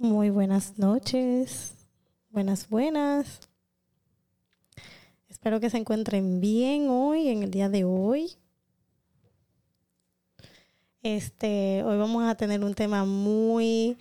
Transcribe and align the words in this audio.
Muy 0.00 0.30
buenas 0.30 0.78
noches. 0.78 1.74
Buenas, 2.30 2.68
buenas. 2.68 3.40
Espero 5.28 5.58
que 5.58 5.70
se 5.70 5.76
encuentren 5.76 6.40
bien 6.40 6.88
hoy, 6.88 7.26
en 7.26 7.42
el 7.42 7.50
día 7.50 7.68
de 7.68 7.82
hoy. 7.82 8.36
Este, 11.02 11.82
hoy 11.82 11.98
vamos 11.98 12.22
a 12.22 12.36
tener 12.36 12.62
un 12.62 12.74
tema 12.74 13.04
muy 13.04 13.98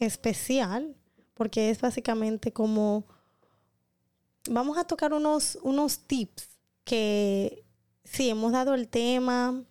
especial 0.00 0.94
porque 1.32 1.70
es 1.70 1.80
básicamente 1.80 2.52
como 2.52 3.06
vamos 4.50 4.76
a 4.76 4.84
tocar 4.84 5.14
unos, 5.14 5.58
unos 5.62 6.00
tips 6.00 6.58
que 6.84 7.64
sí 8.04 8.28
hemos 8.28 8.52
dado 8.52 8.74
el 8.74 8.88
tema, 8.88 9.64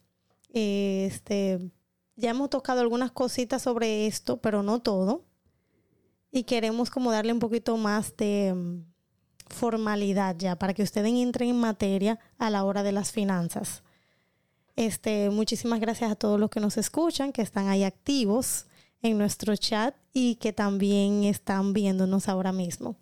este, 0.49 1.69
ya 2.15 2.31
hemos 2.31 2.49
tocado 2.49 2.81
algunas 2.81 3.11
cositas 3.11 3.61
sobre 3.61 4.07
esto, 4.07 4.37
pero 4.37 4.63
no 4.63 4.81
todo. 4.81 5.25
Y 6.31 6.43
queremos 6.43 6.89
como 6.89 7.11
darle 7.11 7.33
un 7.33 7.39
poquito 7.39 7.77
más 7.77 8.15
de 8.17 8.53
mm, 8.53 8.83
formalidad 9.47 10.35
ya 10.37 10.55
para 10.55 10.73
que 10.73 10.83
ustedes 10.83 11.11
entren 11.11 11.49
en 11.49 11.59
materia 11.59 12.19
a 12.37 12.49
la 12.49 12.63
hora 12.63 12.83
de 12.83 12.91
las 12.91 13.11
finanzas. 13.11 13.83
Este, 14.75 15.29
muchísimas 15.29 15.79
gracias 15.79 16.11
a 16.11 16.15
todos 16.15 16.39
los 16.39 16.49
que 16.49 16.59
nos 16.59 16.77
escuchan, 16.77 17.31
que 17.31 17.43
están 17.43 17.67
ahí 17.67 17.83
activos 17.83 18.65
en 19.03 19.17
nuestro 19.17 19.55
chat 19.55 19.95
y 20.13 20.35
que 20.35 20.53
también 20.53 21.25
están 21.25 21.73
viéndonos 21.73 22.27
ahora 22.27 22.51
mismo. 22.51 22.95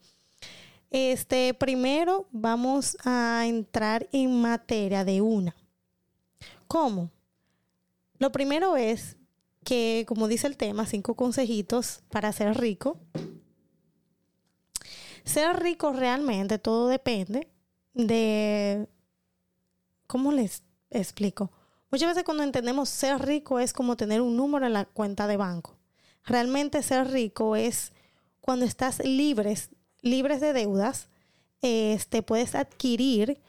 Este, 0.90 1.54
primero 1.54 2.28
vamos 2.32 2.98
a 3.06 3.46
entrar 3.46 4.10
en 4.12 4.42
materia 4.42 5.06
de 5.06 5.22
una. 5.22 5.56
¿Cómo? 6.68 7.10
Lo 8.22 8.32
primero 8.32 8.78
es 8.78 9.18
que, 9.64 10.06
como 10.08 10.28
dice 10.28 10.46
el 10.46 10.56
tema, 10.56 10.86
cinco 10.86 11.16
consejitos 11.16 12.04
para 12.12 12.32
ser 12.32 12.56
rico. 12.56 13.00
Ser 15.24 15.60
rico 15.60 15.92
realmente 15.92 16.60
todo 16.60 16.88
depende 16.88 17.48
de... 17.96 18.88
¿Cómo 20.06 20.32
les 20.32 20.62
explico? 20.92 21.52
Muchas 21.90 22.10
veces 22.10 22.24
cuando 22.24 22.44
entendemos 22.44 22.90
ser 22.90 23.26
rico 23.26 23.58
es 23.58 23.74
como 23.74 23.98
tener 23.98 24.22
un 24.22 24.38
número 24.38 24.68
en 24.68 24.74
la 24.74 24.86
cuenta 24.86 25.26
de 25.26 25.38
banco. 25.38 25.80
Realmente 26.24 26.84
ser 26.84 27.10
rico 27.10 27.56
es 27.56 27.92
cuando 28.40 28.66
estás 28.66 29.00
libres, 29.04 29.72
libres 30.02 30.42
de 30.42 30.54
deudas, 30.54 31.10
este, 31.64 32.22
puedes 32.22 32.54
adquirir 32.54 33.42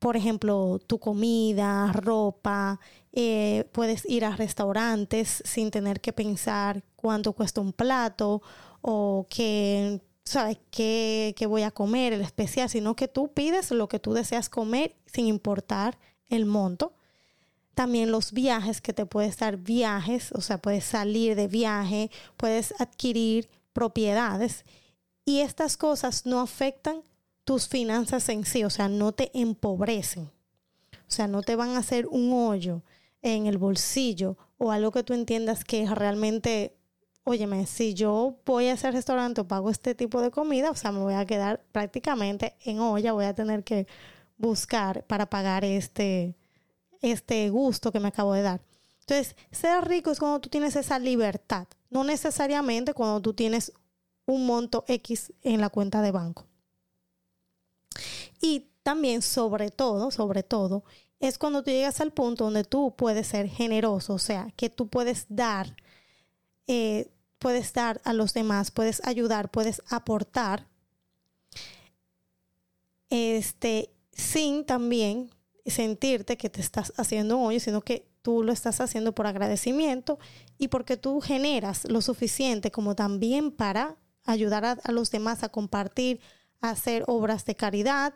por 0.00 0.16
ejemplo, 0.16 0.80
tu 0.86 0.98
comida, 0.98 1.92
ropa, 1.92 2.80
eh, 3.12 3.68
puedes 3.72 4.08
ir 4.08 4.24
a 4.24 4.36
restaurantes 4.36 5.42
sin 5.44 5.70
tener 5.70 6.00
que 6.00 6.12
pensar 6.12 6.84
cuánto 6.94 7.32
cuesta 7.32 7.60
un 7.60 7.72
plato 7.72 8.40
o 8.82 9.26
qué, 9.28 10.00
¿sabes? 10.24 10.58
Qué, 10.70 11.34
qué 11.36 11.46
voy 11.46 11.62
a 11.62 11.72
comer, 11.72 12.12
el 12.12 12.20
especial, 12.20 12.68
sino 12.68 12.94
que 12.94 13.08
tú 13.08 13.32
pides 13.32 13.70
lo 13.72 13.88
que 13.88 13.98
tú 13.98 14.12
deseas 14.12 14.48
comer 14.48 14.96
sin 15.06 15.26
importar 15.26 15.98
el 16.28 16.46
monto. 16.46 16.94
También 17.74 18.12
los 18.12 18.32
viajes, 18.32 18.80
que 18.80 18.92
te 18.92 19.06
puedes 19.06 19.38
dar 19.38 19.56
viajes, 19.56 20.30
o 20.32 20.40
sea, 20.40 20.58
puedes 20.58 20.84
salir 20.84 21.34
de 21.34 21.48
viaje, 21.48 22.10
puedes 22.36 22.74
adquirir 22.80 23.48
propiedades. 23.72 24.64
Y 25.24 25.40
estas 25.40 25.76
cosas 25.76 26.26
no 26.26 26.40
afectan 26.40 27.02
tus 27.44 27.66
finanzas 27.66 28.28
en 28.28 28.44
sí, 28.44 28.62
o 28.64 28.70
sea, 28.70 28.88
no 28.88 29.12
te 29.12 29.30
empobrecen. 29.34 30.30
O 30.92 31.12
sea, 31.12 31.26
no 31.26 31.42
te 31.42 31.56
van 31.56 31.70
a 31.70 31.78
hacer 31.78 32.06
un 32.06 32.32
hoyo 32.32 32.82
en 33.22 33.46
el 33.46 33.58
bolsillo 33.58 34.36
o 34.58 34.72
algo 34.72 34.90
que 34.90 35.02
tú 35.02 35.14
entiendas 35.14 35.64
que 35.64 35.86
realmente, 35.86 36.76
óyeme, 37.24 37.66
si 37.66 37.94
yo 37.94 38.38
voy 38.44 38.66
a 38.66 38.72
ese 38.72 38.90
restaurante 38.90 39.40
o 39.40 39.48
pago 39.48 39.70
este 39.70 39.94
tipo 39.94 40.20
de 40.20 40.30
comida, 40.30 40.70
o 40.70 40.74
sea, 40.74 40.92
me 40.92 41.00
voy 41.00 41.14
a 41.14 41.26
quedar 41.26 41.64
prácticamente 41.72 42.56
en 42.64 42.80
olla, 42.80 43.12
voy 43.12 43.24
a 43.24 43.34
tener 43.34 43.64
que 43.64 43.86
buscar 44.36 45.04
para 45.06 45.28
pagar 45.28 45.64
este, 45.64 46.34
este 47.00 47.50
gusto 47.50 47.92
que 47.92 48.00
me 48.00 48.08
acabo 48.08 48.32
de 48.32 48.42
dar. 48.42 48.62
Entonces, 49.00 49.36
ser 49.50 49.86
rico 49.86 50.10
es 50.10 50.18
cuando 50.18 50.40
tú 50.40 50.48
tienes 50.48 50.76
esa 50.76 50.98
libertad, 50.98 51.66
no 51.90 52.04
necesariamente 52.04 52.94
cuando 52.94 53.20
tú 53.20 53.34
tienes 53.34 53.72
un 54.26 54.46
monto 54.46 54.84
X 54.86 55.32
en 55.42 55.60
la 55.60 55.68
cuenta 55.68 56.00
de 56.02 56.12
banco. 56.12 56.46
Y 58.40 58.70
también, 58.82 59.22
sobre 59.22 59.70
todo, 59.70 60.10
sobre 60.10 60.42
todo, 60.42 60.84
es 61.20 61.36
cuando 61.36 61.62
tú 61.62 61.70
llegas 61.70 62.00
al 62.00 62.12
punto 62.12 62.44
donde 62.44 62.64
tú 62.64 62.94
puedes 62.96 63.28
ser 63.28 63.46
generoso, 63.48 64.14
o 64.14 64.18
sea, 64.18 64.52
que 64.56 64.70
tú 64.70 64.88
puedes 64.88 65.26
dar, 65.28 65.76
eh, 66.66 67.10
puedes 67.38 67.72
dar 67.74 68.00
a 68.04 68.14
los 68.14 68.32
demás, 68.32 68.70
puedes 68.70 69.06
ayudar, 69.06 69.50
puedes 69.50 69.82
aportar, 69.90 70.66
este, 73.10 73.90
sin 74.12 74.64
también 74.64 75.30
sentirte 75.66 76.38
que 76.38 76.48
te 76.48 76.62
estás 76.62 76.92
haciendo 76.96 77.36
un 77.36 77.48
hoyo, 77.48 77.60
sino 77.60 77.82
que 77.82 78.08
tú 78.22 78.42
lo 78.42 78.52
estás 78.52 78.80
haciendo 78.80 79.14
por 79.14 79.26
agradecimiento 79.26 80.18
y 80.58 80.68
porque 80.68 80.96
tú 80.96 81.20
generas 81.20 81.84
lo 81.84 82.00
suficiente 82.00 82.70
como 82.70 82.94
también 82.94 83.50
para 83.52 83.96
ayudar 84.24 84.64
a, 84.64 84.72
a 84.72 84.92
los 84.92 85.10
demás 85.10 85.42
a 85.42 85.50
compartir, 85.50 86.20
hacer 86.60 87.04
obras 87.06 87.44
de 87.44 87.56
caridad, 87.56 88.14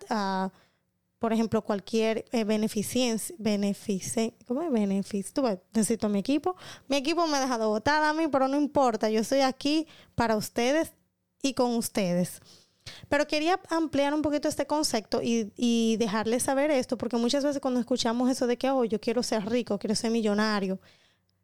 por 1.19 1.33
ejemplo, 1.33 1.63
cualquier 1.63 2.25
eh, 2.33 2.45
beneficencia, 2.45 3.35
benefice, 3.39 4.35
¿cómo 4.47 4.63
es 4.63 4.71
beneficio? 4.71 5.61
necesito 5.73 6.09
mi 6.09 6.19
equipo. 6.19 6.57
Mi 6.89 6.97
equipo 6.97 7.27
me 7.27 7.37
ha 7.37 7.41
dejado 7.41 7.69
votada 7.69 8.11
a 8.11 8.15
mí, 8.15 8.29
pero 8.29 8.49
no 8.49 8.57
importa, 8.57 9.09
yo 9.09 9.21
estoy 9.21 9.41
aquí 9.41 9.87
para 10.15 10.37
ustedes 10.37 10.93
y 11.43 11.55
con 11.55 11.75
ustedes. 11.77 12.41
Pero 13.09 13.27
quería 13.27 13.59
ampliar 13.71 14.13
un 14.13 14.21
poquito 14.21 14.49
este 14.49 14.67
concepto 14.67 15.23
y, 15.23 15.53
y, 15.57 15.97
dejarles 15.97 16.43
saber 16.43 16.71
esto, 16.71 16.99
porque 16.99 17.17
muchas 17.17 17.43
veces 17.43 17.61
cuando 17.61 17.81
escuchamos 17.81 18.29
eso 18.31 18.47
de 18.47 18.59
que, 18.59 18.71
oh, 18.71 18.85
yo 18.85 19.01
quiero 19.01 19.23
ser 19.23 19.49
rico, 19.49 19.79
quiero 19.79 19.95
ser 19.95 20.11
millonario, 20.11 20.79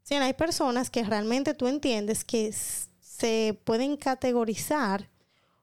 si 0.02 0.14
hay 0.14 0.34
personas 0.34 0.90
que 0.90 1.02
realmente 1.04 1.54
tú 1.54 1.66
entiendes 1.66 2.24
que 2.24 2.52
se 3.00 3.58
pueden 3.64 3.96
categorizar 3.96 5.08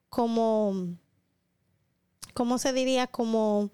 como 0.09 0.97
¿cómo 2.37 2.59
se 2.59 2.71
diría? 2.71 3.07
Como, 3.07 3.71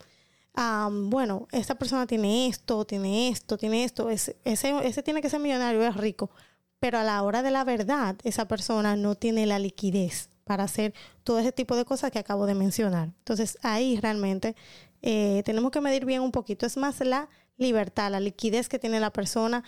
bueno, 0.56 1.48
esta 1.52 1.76
persona 1.76 2.06
tiene 2.06 2.48
esto, 2.48 2.86
tiene 2.86 3.30
esto, 3.30 3.58
tiene 3.58 3.84
esto, 3.84 4.10
ese, 4.10 5.04
tiene 5.04 5.22
que 5.22 5.30
ser 5.30 5.40
millonario, 5.40 5.84
es 5.84 5.98
rico, 5.98 6.30
pero 6.80 7.00
a 7.00 7.04
la 7.04 7.22
hora 7.24 7.42
de 7.42 7.52
la 7.52 7.64
verdad, 7.64 8.16
esa 8.24 8.48
persona 8.48 8.96
no 8.96 9.16
tiene 9.16 9.46
la 9.46 9.60
liquidez 9.60 10.30
para 10.44 10.66
hacer 10.66 10.94
todo 11.24 11.40
ese 11.40 11.52
tipo 11.52 11.76
de 11.76 11.86
cosas 11.86 12.12
que 12.12 12.20
acabo 12.20 12.46
de 12.46 12.56
mencionar. 12.56 13.10
Entonces 13.20 13.58
ahí 13.62 13.98
realmente 13.98 14.56
eh, 15.02 15.42
tenemos 15.46 15.72
que 15.72 15.82
medir 15.82 16.06
bien 16.06 16.22
un 16.22 16.32
poquito. 16.32 16.66
Es 16.66 16.78
más 16.78 17.00
la 17.00 17.30
libertad, 17.58 18.12
la 18.12 18.20
liquidez 18.20 18.68
que 18.68 18.80
tiene 18.80 19.00
la 19.00 19.12
persona 19.12 19.64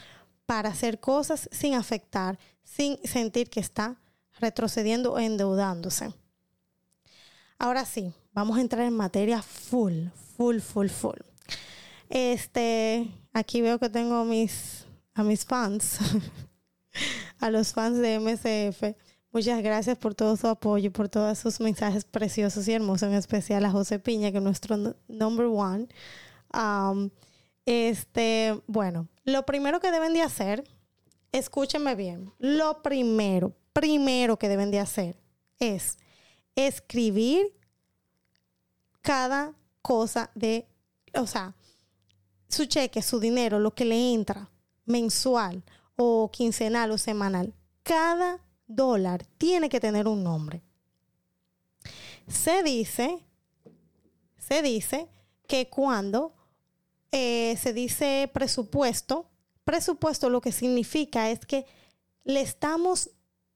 para 0.45 0.69
hacer 0.69 0.99
cosas 0.99 1.49
sin 1.51 1.73
afectar, 1.75 2.37
sin 2.63 2.99
sentir 3.05 3.49
que 3.49 3.59
está 3.59 3.97
retrocediendo 4.39 5.13
o 5.13 5.19
endeudándose. 5.19 6.13
Ahora 7.57 7.85
sí, 7.85 8.13
vamos 8.33 8.57
a 8.57 8.61
entrar 8.61 8.85
en 8.85 8.93
materia 8.93 9.41
full, 9.41 10.07
full, 10.35 10.59
full, 10.59 10.87
full. 10.87 11.19
Este, 12.09 13.09
aquí 13.33 13.61
veo 13.61 13.79
que 13.79 13.89
tengo 13.89 14.23
mis, 14.25 14.85
a 15.13 15.23
mis 15.23 15.45
fans, 15.45 15.99
a 17.39 17.49
los 17.49 17.73
fans 17.73 17.97
de 17.97 18.19
MCF. 18.19 18.95
Muchas 19.31 19.61
gracias 19.61 19.97
por 19.97 20.15
todo 20.15 20.37
su 20.37 20.47
apoyo, 20.47 20.91
por 20.93 21.09
todos 21.09 21.37
sus 21.37 21.59
mensajes 21.59 22.05
preciosos 22.05 22.67
y 22.67 22.73
hermosos, 22.73 23.09
en 23.09 23.15
especial 23.15 23.65
a 23.65 23.71
José 23.71 23.99
Piña, 23.99 24.31
que 24.31 24.37
es 24.37 24.43
nuestro 24.43 24.77
number 25.07 25.47
one. 25.47 25.87
Um, 26.53 27.09
este, 27.65 28.61
bueno, 28.67 29.09
lo 29.23 29.45
primero 29.45 29.79
que 29.79 29.91
deben 29.91 30.13
de 30.13 30.21
hacer, 30.21 30.63
escúchenme 31.31 31.95
bien, 31.95 32.31
lo 32.39 32.81
primero, 32.81 33.55
primero 33.73 34.37
que 34.37 34.47
deben 34.47 34.71
de 34.71 34.79
hacer 34.79 35.17
es 35.59 35.97
escribir 36.55 37.47
cada 39.01 39.53
cosa 39.85 40.31
de, 40.33 40.67
o 41.13 41.27
sea, 41.27 41.53
su 42.49 42.65
cheque, 42.65 43.03
su 43.03 43.19
dinero, 43.19 43.59
lo 43.59 43.75
que 43.75 43.85
le 43.85 44.13
entra 44.15 44.49
mensual 44.85 45.63
o 45.95 46.31
quincenal 46.31 46.89
o 46.89 46.97
semanal, 46.97 47.53
cada 47.83 48.43
dólar 48.65 49.23
tiene 49.37 49.69
que 49.69 49.79
tener 49.79 50.07
un 50.07 50.23
nombre. 50.23 50.63
Se 52.27 52.63
dice, 52.63 53.23
se 54.39 54.63
dice 54.63 55.07
que 55.47 55.69
cuando 55.69 56.33
eh, 57.11 57.55
se 57.61 57.71
dice 57.71 58.27
presupuesto, 58.33 59.29
presupuesto 59.65 60.31
lo 60.31 60.41
que 60.41 60.51
significa 60.51 61.29
es 61.29 61.45
que 61.45 61.67
le 62.23 62.41
estamos 62.41 63.11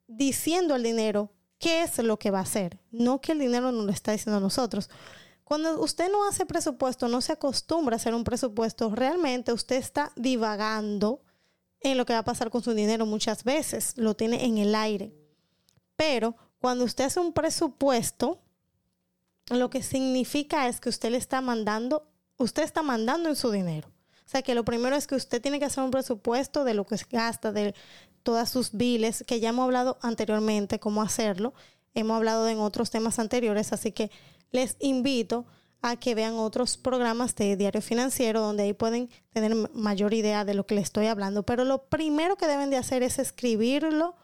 diciendo 0.06 0.76
al 0.76 0.84
dinero 0.84 1.32
qué 1.58 1.82
es 1.82 1.98
lo 1.98 2.20
que 2.20 2.30
va 2.30 2.38
a 2.38 2.44
hacer, 2.44 2.80
no 2.92 3.20
que 3.20 3.32
el 3.32 3.40
dinero 3.40 3.72
nos 3.72 3.86
lo 3.88 3.92
está 3.92 4.12
diciendo 4.12 4.38
a 4.38 4.42
nosotros. 4.42 4.92
Cuando 5.50 5.82
usted 5.82 6.12
no 6.12 6.28
hace 6.28 6.46
presupuesto, 6.46 7.08
no 7.08 7.22
se 7.22 7.32
acostumbra 7.32 7.96
a 7.96 7.98
hacer 7.98 8.14
un 8.14 8.24
presupuesto, 8.24 8.94
realmente 8.94 9.52
usted 9.52 9.78
está 9.78 10.12
divagando 10.16 11.24
en 11.80 11.98
lo 11.98 12.06
que 12.06 12.14
va 12.14 12.20
a 12.20 12.24
pasar 12.24 12.52
con 12.52 12.62
su 12.62 12.76
dinero 12.76 13.08
muchas 13.08 13.44
veces, 13.44 13.94
lo 13.98 14.16
tiene 14.16 14.46
en 14.46 14.60
el 14.60 14.76
aire. 14.76 15.12
Pero 15.96 16.36
cuando 16.60 16.86
usted 16.86 17.06
hace 17.06 17.20
un 17.20 17.34
presupuesto, 17.34 18.44
lo 19.50 19.72
que 19.72 19.82
significa 19.82 20.68
es 20.68 20.80
que 20.80 20.90
usted 20.90 21.10
le 21.10 21.18
está 21.18 21.42
mandando, 21.42 22.08
usted 22.38 22.62
está 22.62 22.84
mandando 22.84 23.28
en 23.28 23.36
su 23.36 23.50
dinero. 23.50 23.88
O 24.28 24.30
sea 24.30 24.44
que 24.44 24.54
lo 24.54 24.64
primero 24.64 24.96
es 24.96 25.08
que 25.08 25.16
usted 25.16 25.42
tiene 25.42 25.58
que 25.58 25.66
hacer 25.66 25.84
un 25.84 25.90
presupuesto 25.90 26.64
de 26.64 26.76
lo 26.76 26.86
que 26.86 26.96
gasta, 27.10 27.52
de 27.52 27.74
todas 28.22 28.52
sus 28.52 28.74
biles, 28.74 29.24
que 29.26 29.40
ya 29.40 29.50
hemos 29.50 29.64
hablado 29.64 29.98
anteriormente 30.04 30.80
cómo 30.80 31.02
hacerlo. 31.02 31.56
Hemos 31.96 32.18
hablado 32.18 32.48
en 32.48 32.60
otros 32.60 32.92
temas 32.92 33.18
anteriores, 33.18 33.74
así 33.74 33.92
que 33.92 34.12
les 34.52 34.76
invito 34.80 35.46
a 35.82 35.96
que 35.96 36.16
vean 36.16 36.36
otros 36.36 36.78
programas 36.78 37.36
de 37.36 37.56
diario 37.56 37.82
financiero 37.82 38.42
donde 38.42 38.64
ahí 38.64 38.74
pueden 38.74 39.10
tener 39.32 39.56
mayor 39.74 40.14
idea 40.14 40.44
de 40.44 40.54
lo 40.54 40.66
que 40.66 40.76
les 40.76 40.86
estoy 40.86 41.08
hablando. 41.08 41.44
Pero 41.44 41.64
lo 41.64 41.84
primero 41.84 42.36
que 42.36 42.48
deben 42.48 42.70
de 42.70 42.78
hacer 42.78 43.02
es 43.04 43.18
escribirlo, 43.18 44.16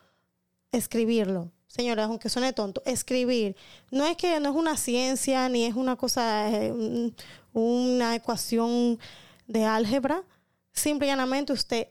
escribirlo. 0.71 1.51
Señores, 1.67 2.05
aunque 2.05 2.29
suene 2.29 2.53
tonto, 2.53 2.81
escribir. 2.85 3.55
No 3.91 4.05
es 4.05 4.17
que 4.17 4.39
no 4.39 4.49
es 4.49 4.55
una 4.55 4.77
ciencia 4.77 5.49
ni 5.49 5.65
es 5.65 5.75
una 5.75 5.95
cosa, 5.95 6.49
eh, 6.49 7.11
una 7.53 8.15
ecuación 8.15 8.99
de 9.47 9.65
álgebra. 9.65 10.23
Simple 10.71 11.07
y 11.07 11.09
llanamente 11.09 11.53
usted 11.53 11.87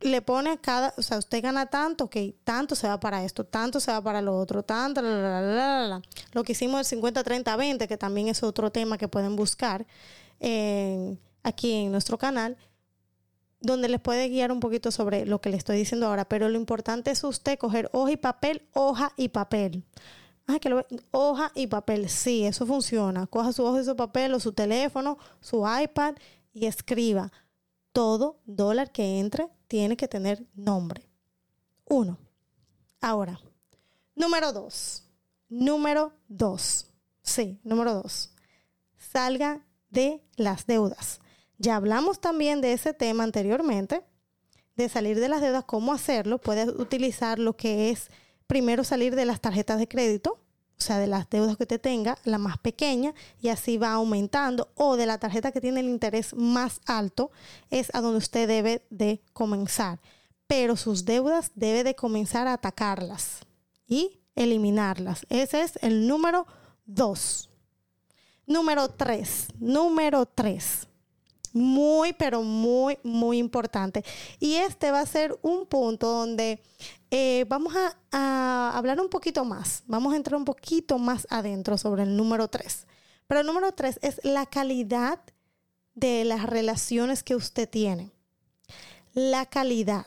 le 0.00 0.22
pone 0.22 0.50
a 0.50 0.56
cada, 0.56 0.94
o 0.96 1.02
sea, 1.02 1.18
usted 1.18 1.42
gana 1.42 1.66
tanto, 1.66 2.04
ok, 2.04 2.16
tanto 2.44 2.74
se 2.74 2.86
va 2.86 3.00
para 3.00 3.24
esto, 3.24 3.44
tanto 3.44 3.80
se 3.80 3.90
va 3.90 4.00
para 4.00 4.22
lo 4.22 4.38
otro, 4.38 4.62
tanto, 4.62 5.02
lo 5.02 6.44
que 6.44 6.52
hicimos 6.52 6.80
el 6.80 6.84
50, 6.84 7.24
30, 7.24 7.56
20, 7.56 7.88
que 7.88 7.96
también 7.96 8.28
es 8.28 8.42
otro 8.42 8.70
tema 8.70 8.96
que 8.96 9.08
pueden 9.08 9.34
buscar 9.34 9.86
aquí 11.42 11.72
en 11.72 11.90
nuestro 11.90 12.16
canal, 12.16 12.56
donde 13.60 13.88
les 13.88 14.00
puede 14.00 14.28
guiar 14.28 14.52
un 14.52 14.60
poquito 14.60 14.92
sobre 14.92 15.26
lo 15.26 15.40
que 15.40 15.50
le 15.50 15.56
estoy 15.56 15.78
diciendo 15.78 16.06
ahora, 16.06 16.28
pero 16.28 16.48
lo 16.48 16.56
importante 16.56 17.10
es 17.10 17.24
usted 17.24 17.58
coger 17.58 17.90
hoja 17.92 18.12
y 18.12 18.16
papel, 18.16 18.62
hoja 18.72 19.12
y 19.16 19.30
papel. 19.30 19.84
Ah, 20.46 20.60
que 20.60 20.70
lo, 20.70 20.86
hoja 21.10 21.50
y 21.54 21.66
papel, 21.66 22.08
sí, 22.08 22.44
eso 22.46 22.64
funciona. 22.64 23.26
Coja 23.26 23.52
su 23.52 23.64
hoja 23.64 23.82
y 23.82 23.84
su 23.84 23.96
papel 23.96 24.32
o 24.32 24.40
su 24.40 24.52
teléfono, 24.52 25.18
su 25.40 25.66
iPad 25.68 26.14
y 26.54 26.66
escriba 26.66 27.32
todo 27.92 28.40
dólar 28.46 28.90
que 28.90 29.18
entre 29.18 29.48
tiene 29.68 29.96
que 29.96 30.08
tener 30.08 30.44
nombre. 30.54 31.08
Uno. 31.84 32.18
Ahora, 33.00 33.40
número 34.14 34.52
dos. 34.52 35.04
Número 35.48 36.12
dos. 36.26 36.90
Sí, 37.22 37.60
número 37.62 37.94
dos. 37.94 38.32
Salga 38.96 39.64
de 39.90 40.22
las 40.36 40.66
deudas. 40.66 41.20
Ya 41.58 41.76
hablamos 41.76 42.20
también 42.20 42.60
de 42.60 42.72
ese 42.72 42.94
tema 42.94 43.24
anteriormente, 43.24 44.04
de 44.76 44.88
salir 44.88 45.18
de 45.18 45.28
las 45.28 45.40
deudas, 45.40 45.64
cómo 45.64 45.92
hacerlo. 45.92 46.38
Puedes 46.38 46.68
utilizar 46.68 47.38
lo 47.38 47.56
que 47.56 47.90
es 47.90 48.10
primero 48.46 48.84
salir 48.84 49.16
de 49.16 49.24
las 49.24 49.40
tarjetas 49.40 49.78
de 49.78 49.88
crédito, 49.88 50.38
o 50.78 50.84
sea, 50.84 50.98
de 50.98 51.06
las 51.08 51.28
deudas 51.28 51.56
que 51.56 51.64
usted 51.64 51.80
tenga, 51.80 52.18
la 52.24 52.38
más 52.38 52.58
pequeña, 52.58 53.14
y 53.40 53.48
así 53.48 53.78
va 53.78 53.92
aumentando, 53.92 54.70
o 54.74 54.96
de 54.96 55.06
la 55.06 55.18
tarjeta 55.18 55.50
que 55.50 55.60
tiene 55.60 55.80
el 55.80 55.88
interés 55.88 56.34
más 56.34 56.80
alto, 56.86 57.30
es 57.70 57.92
a 57.94 58.00
donde 58.00 58.18
usted 58.18 58.46
debe 58.46 58.86
de 58.90 59.20
comenzar. 59.32 59.98
Pero 60.46 60.76
sus 60.76 61.04
deudas 61.04 61.50
debe 61.54 61.84
de 61.84 61.94
comenzar 61.94 62.46
a 62.46 62.54
atacarlas 62.54 63.40
y 63.86 64.20
eliminarlas. 64.36 65.26
Ese 65.28 65.62
es 65.62 65.78
el 65.82 66.06
número 66.06 66.46
dos. 66.86 67.50
Número 68.46 68.88
tres. 68.88 69.48
Número 69.58 70.26
tres. 70.26 70.86
Muy, 71.52 72.12
pero 72.12 72.42
muy, 72.42 72.98
muy 73.02 73.38
importante. 73.38 74.04
Y 74.38 74.54
este 74.54 74.90
va 74.90 75.00
a 75.00 75.06
ser 75.06 75.36
un 75.42 75.66
punto 75.66 76.06
donde 76.08 76.62
eh, 77.10 77.44
vamos 77.48 77.74
a, 77.76 78.72
hablar 78.76 79.00
un 79.00 79.08
poquito 79.08 79.44
más, 79.44 79.82
vamos 79.86 80.12
a 80.12 80.16
entrar 80.16 80.36
un 80.36 80.44
poquito 80.44 80.98
más 80.98 81.26
adentro 81.30 81.78
sobre 81.78 82.02
el 82.02 82.16
número 82.16 82.48
tres. 82.48 82.86
Pero 83.26 83.40
el 83.40 83.46
número 83.46 83.72
tres 83.72 83.98
es 84.02 84.20
la 84.24 84.46
calidad 84.46 85.20
de 85.94 86.24
las 86.24 86.44
relaciones 86.44 87.22
que 87.22 87.34
usted 87.34 87.68
tiene. 87.68 88.12
La 89.14 89.46
calidad 89.46 90.06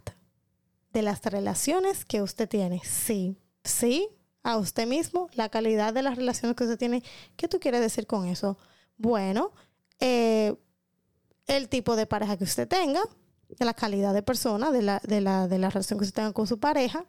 de 0.93 1.01
las 1.01 1.21
relaciones 1.23 2.05
que 2.05 2.21
usted 2.21 2.47
tiene. 2.47 2.81
Sí, 2.83 3.37
sí, 3.63 4.07
a 4.43 4.57
usted 4.57 4.87
mismo, 4.87 5.29
la 5.33 5.49
calidad 5.49 5.93
de 5.93 6.03
las 6.03 6.15
relaciones 6.15 6.55
que 6.55 6.63
usted 6.63 6.77
tiene. 6.77 7.03
¿Qué 7.35 7.47
tú 7.47 7.59
quieres 7.59 7.81
decir 7.81 8.07
con 8.07 8.27
eso? 8.27 8.57
Bueno, 8.97 9.51
eh, 9.99 10.55
el 11.47 11.69
tipo 11.69 11.95
de 11.95 12.05
pareja 12.05 12.37
que 12.37 12.43
usted 12.43 12.67
tenga, 12.67 13.01
de 13.57 13.65
la 13.65 13.73
calidad 13.73 14.13
de 14.13 14.23
persona, 14.23 14.71
de 14.71 14.81
la, 14.81 15.01
de 15.03 15.21
la, 15.21 15.47
de 15.47 15.57
la 15.57 15.69
relación 15.69 15.99
que 15.99 16.05
usted 16.05 16.15
tenga 16.15 16.33
con 16.33 16.47
su 16.47 16.59
pareja, 16.59 17.05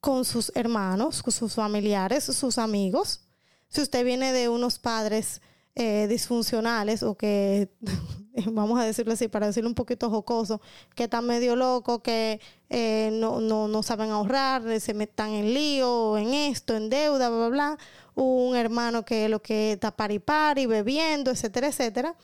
con 0.00 0.24
sus 0.24 0.52
hermanos, 0.54 1.22
con 1.22 1.32
sus 1.32 1.54
familiares, 1.54 2.24
sus 2.24 2.58
amigos. 2.58 3.20
Si 3.68 3.80
usted 3.80 4.04
viene 4.04 4.32
de 4.32 4.48
unos 4.48 4.78
padres 4.78 5.40
eh, 5.74 6.06
disfuncionales 6.08 7.02
o 7.02 7.16
que, 7.16 7.70
vamos 8.46 8.80
a 8.80 8.84
decirlo 8.84 9.12
así, 9.12 9.28
para 9.28 9.46
decirlo 9.46 9.68
un 9.68 9.74
poquito 9.74 10.10
jocoso, 10.10 10.60
que 10.94 11.04
están 11.04 11.26
medio 11.26 11.56
locos, 11.56 12.00
que 12.02 12.40
eh, 12.68 13.10
no, 13.12 13.40
no, 13.40 13.68
no, 13.68 13.82
saben 13.82 14.10
ahorrar, 14.10 14.80
se 14.80 14.92
metan 14.92 15.30
en 15.30 15.54
lío, 15.54 16.18
en 16.18 16.34
esto, 16.34 16.76
en 16.76 16.90
deuda, 16.90 17.28
bla, 17.28 17.38
bla, 17.38 17.48
bla. 17.48 17.78
Un 18.14 18.56
hermano 18.56 19.04
que 19.04 19.28
lo 19.28 19.40
que 19.40 19.72
está 19.72 19.96
paripari, 19.96 20.66
bebiendo, 20.66 21.30
etcétera, 21.30 21.68
etcétera 21.68 22.16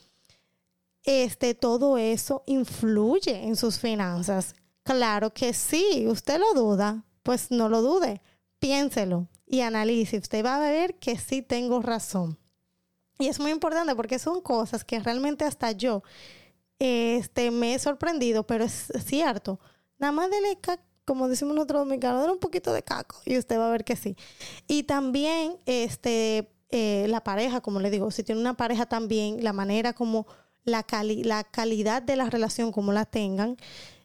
este, 1.09 1.55
todo 1.55 1.97
eso 1.97 2.43
influye 2.45 3.45
en 3.45 3.57
sus 3.57 3.79
finanzas. 3.79 4.55
Claro 4.83 5.33
que 5.33 5.55
sí, 5.55 6.05
usted 6.07 6.39
lo 6.39 6.53
duda, 6.53 7.03
pues 7.23 7.51
no 7.51 7.71
lo 7.71 7.81
dude, 7.81 8.21
piénselo 8.59 9.27
y 9.47 9.63
analice. 9.63 10.19
Usted 10.19 10.45
va 10.45 10.57
a 10.57 10.71
ver 10.71 10.97
que 10.97 11.17
sí 11.17 11.41
tengo 11.41 11.81
razón. 11.81 12.39
Y 13.19 13.29
es 13.29 13.41
muy 13.41 13.53
importante 13.53 13.97
porque 13.97 14.19
son 14.19 14.43
cosas 14.43 14.85
que 14.85 15.01
realmente 15.01 15.47
hasta 15.47 15.73
yo 15.73 16.03
este, 16.79 17.51
me 17.53 17.73
he 17.73 17.79
sorprendido, 17.79 18.47
pero 18.47 18.65
es 18.65 18.93
cierto. 19.07 19.59
Nada 19.97 20.13
más 20.13 20.31
dele, 20.31 20.59
como 21.07 21.27
decimos 21.27 21.55
nosotros 21.55 21.87
dominicanos, 21.87 22.21
dale 22.21 22.35
un 22.35 22.39
poquito 22.39 22.71
de 22.75 22.83
caco 22.83 23.17
y 23.25 23.39
usted 23.39 23.59
va 23.59 23.69
a 23.69 23.73
ver 23.73 23.85
que 23.85 23.97
sí. 23.97 24.15
Y 24.67 24.83
también 24.83 25.57
este, 25.65 26.51
eh, 26.69 27.07
la 27.09 27.25
pareja, 27.25 27.63
como 27.63 27.81
le 27.81 27.89
digo, 27.89 28.11
si 28.11 28.25
tiene 28.25 28.43
una 28.43 28.59
pareja 28.59 28.85
también, 28.85 29.43
la 29.43 29.55
manera 29.55 29.95
como 29.95 30.27
la, 30.65 30.85
la 31.03 31.45
calidad 31.45 32.03
de 32.03 32.17
la 32.17 32.31
relación 32.31 32.73
como 32.73 32.93
la 32.93 33.05
tengan. 33.05 33.57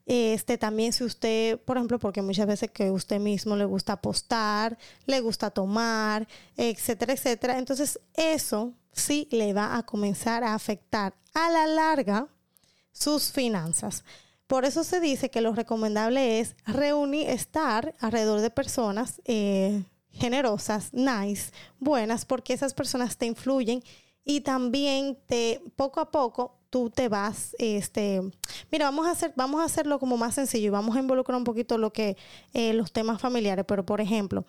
Este 0.05 0.57
también 0.57 0.91
si 0.91 1.03
usted, 1.03 1.59
por 1.59 1.77
ejemplo, 1.77 1.97
porque 1.97 2.21
muchas 2.21 2.45
veces 2.45 2.71
que 2.71 2.91
usted 2.91 3.19
mismo 3.19 3.55
le 3.55 3.65
gusta 3.65 3.93
apostar, 3.93 4.77
le 5.05 5.21
gusta 5.21 5.49
tomar, 5.49 6.27
etcétera, 6.57 7.13
etcétera. 7.13 7.57
Entonces, 7.57 7.99
eso 8.13 8.73
sí 8.91 9.27
le 9.31 9.53
va 9.53 9.77
a 9.77 9.83
comenzar 9.83 10.43
a 10.43 10.55
afectar 10.55 11.13
a 11.33 11.49
la 11.49 11.67
larga 11.67 12.27
sus 12.91 13.31
finanzas. 13.31 14.03
Por 14.47 14.65
eso 14.65 14.83
se 14.83 14.99
dice 14.99 15.31
que 15.31 15.41
lo 15.41 15.53
recomendable 15.53 16.39
es 16.39 16.55
reunir, 16.65 17.29
estar 17.29 17.95
alrededor 17.99 18.41
de 18.41 18.49
personas 18.49 19.21
eh, 19.25 19.83
generosas, 20.11 20.93
nice, 20.93 21.51
buenas, 21.79 22.25
porque 22.25 22.53
esas 22.53 22.73
personas 22.73 23.17
te 23.17 23.25
influyen 23.25 23.83
y 24.25 24.41
también 24.41 25.17
te 25.27 25.61
poco 25.75 25.99
a 25.99 26.11
poco 26.11 26.59
tú 26.69 26.89
te 26.89 27.07
vas 27.09 27.55
este 27.59 28.21
mira 28.71 28.85
vamos 28.85 29.05
a 29.05 29.11
hacer 29.11 29.33
vamos 29.35 29.61
a 29.61 29.65
hacerlo 29.65 29.99
como 29.99 30.17
más 30.17 30.35
sencillo 30.35 30.67
y 30.67 30.69
vamos 30.69 30.95
a 30.95 30.99
involucrar 30.99 31.37
un 31.37 31.43
poquito 31.43 31.77
lo 31.77 31.91
que 31.91 32.17
eh, 32.53 32.73
los 32.73 32.91
temas 32.91 33.21
familiares 33.21 33.65
pero 33.67 33.85
por 33.85 34.01
ejemplo 34.01 34.45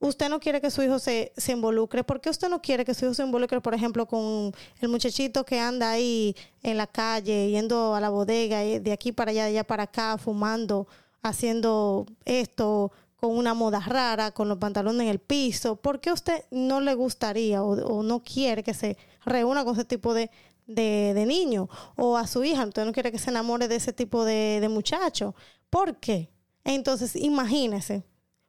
usted 0.00 0.28
no 0.28 0.40
quiere 0.40 0.60
que 0.60 0.70
su 0.70 0.82
hijo 0.82 1.00
se, 1.00 1.32
se 1.36 1.52
involucre. 1.52 2.04
¿por 2.04 2.20
qué 2.20 2.30
usted 2.30 2.48
no 2.48 2.62
quiere 2.62 2.84
que 2.84 2.94
su 2.94 3.04
hijo 3.04 3.14
se 3.14 3.22
involucre 3.22 3.60
por 3.60 3.74
ejemplo 3.74 4.06
con 4.06 4.52
el 4.80 4.88
muchachito 4.88 5.44
que 5.44 5.60
anda 5.60 5.90
ahí 5.90 6.34
en 6.62 6.76
la 6.76 6.86
calle 6.86 7.50
yendo 7.50 7.94
a 7.94 8.00
la 8.00 8.08
bodega 8.08 8.60
de 8.60 8.92
aquí 8.92 9.12
para 9.12 9.30
allá 9.30 9.44
de 9.44 9.50
allá 9.50 9.64
para 9.64 9.84
acá 9.84 10.18
fumando 10.18 10.88
haciendo 11.22 12.06
esto 12.24 12.92
con 13.18 13.36
una 13.36 13.52
moda 13.52 13.80
rara, 13.80 14.30
con 14.30 14.48
los 14.48 14.58
pantalones 14.58 15.02
en 15.02 15.08
el 15.08 15.18
piso, 15.18 15.74
¿por 15.76 16.00
qué 16.00 16.12
usted 16.12 16.44
no 16.52 16.80
le 16.80 16.94
gustaría 16.94 17.64
o, 17.64 18.02
no 18.04 18.22
quiere 18.22 18.62
que 18.62 18.74
se 18.74 18.96
reúna 19.24 19.64
con 19.64 19.74
ese 19.74 19.84
tipo 19.84 20.14
de, 20.14 20.30
de, 20.66 21.24
niño? 21.26 21.68
O 21.96 22.16
a 22.16 22.28
su 22.28 22.44
hija, 22.44 22.64
usted 22.64 22.84
no 22.84 22.92
quiere 22.92 23.10
que 23.10 23.18
se 23.18 23.30
enamore 23.30 23.66
de 23.66 23.74
ese 23.74 23.92
tipo 23.92 24.24
de, 24.24 24.60
de 24.60 24.68
muchacho. 24.68 25.34
¿Por 25.68 25.96
qué? 25.96 26.30
Entonces, 26.62 27.16
imagínese. 27.16 28.04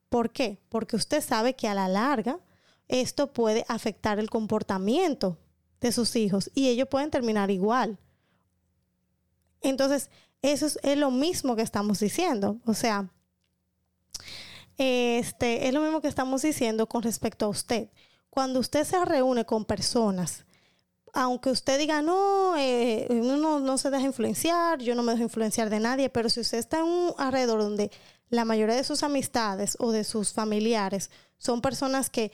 ¿Por 0.08 0.32
qué? 0.32 0.62
Porque 0.70 0.96
usted 0.96 1.22
sabe 1.22 1.56
que 1.56 1.68
a 1.68 1.74
la 1.74 1.88
larga 1.88 2.40
esto 2.88 3.34
puede 3.34 3.66
afectar 3.68 4.20
el 4.20 4.30
comportamiento 4.30 5.40
de 5.82 5.92
sus 5.92 6.16
hijos 6.16 6.52
y 6.54 6.68
ellos 6.68 6.88
pueden 6.90 7.10
terminar 7.10 7.50
igual. 7.50 7.98
Entonces, 9.62 10.12
eso 10.44 10.68
es, 10.68 10.78
es 10.84 10.98
lo 10.98 11.10
mismo 11.10 11.56
que 11.56 11.64
estamos 11.64 12.00
diciendo. 12.00 12.58
O 12.66 12.76
sea, 12.76 13.10
este, 14.80 15.68
es 15.68 15.74
lo 15.74 15.82
mismo 15.82 16.02
que 16.02 16.08
estamos 16.08 16.42
diciendo 16.42 16.88
con 16.88 17.04
respecto 17.04 17.46
a 17.46 17.50
usted. 17.50 17.90
Cuando 18.30 18.60
usted 18.60 18.86
se 18.86 19.04
reúne 19.04 19.46
con 19.46 19.66
personas, 19.66 20.46
aunque 21.14 21.50
usted 21.50 21.78
diga, 21.78 22.02
no, 22.02 22.56
eh, 22.58 23.08
uno 23.10 23.60
no 23.60 23.78
se 23.78 23.90
deja 23.90 24.06
influenciar, 24.06 24.80
yo 24.80 24.96
no 24.96 25.04
me 25.04 25.12
dejo 25.12 25.24
influenciar 25.24 25.70
de 25.70 25.80
nadie, 25.80 26.10
pero 26.10 26.30
si 26.30 26.40
usted 26.40 26.60
está 26.60 26.80
en 26.80 26.86
un 26.86 27.14
alrededor 27.18 27.60
donde 27.60 27.92
la 28.30 28.46
mayoría 28.46 28.76
de 28.76 28.84
sus 28.84 29.04
amistades 29.04 29.76
o 29.80 29.92
de 29.92 30.04
sus 30.04 30.32
familiares 30.32 31.10
son 31.38 31.62
personas 31.62 32.10
que, 32.10 32.32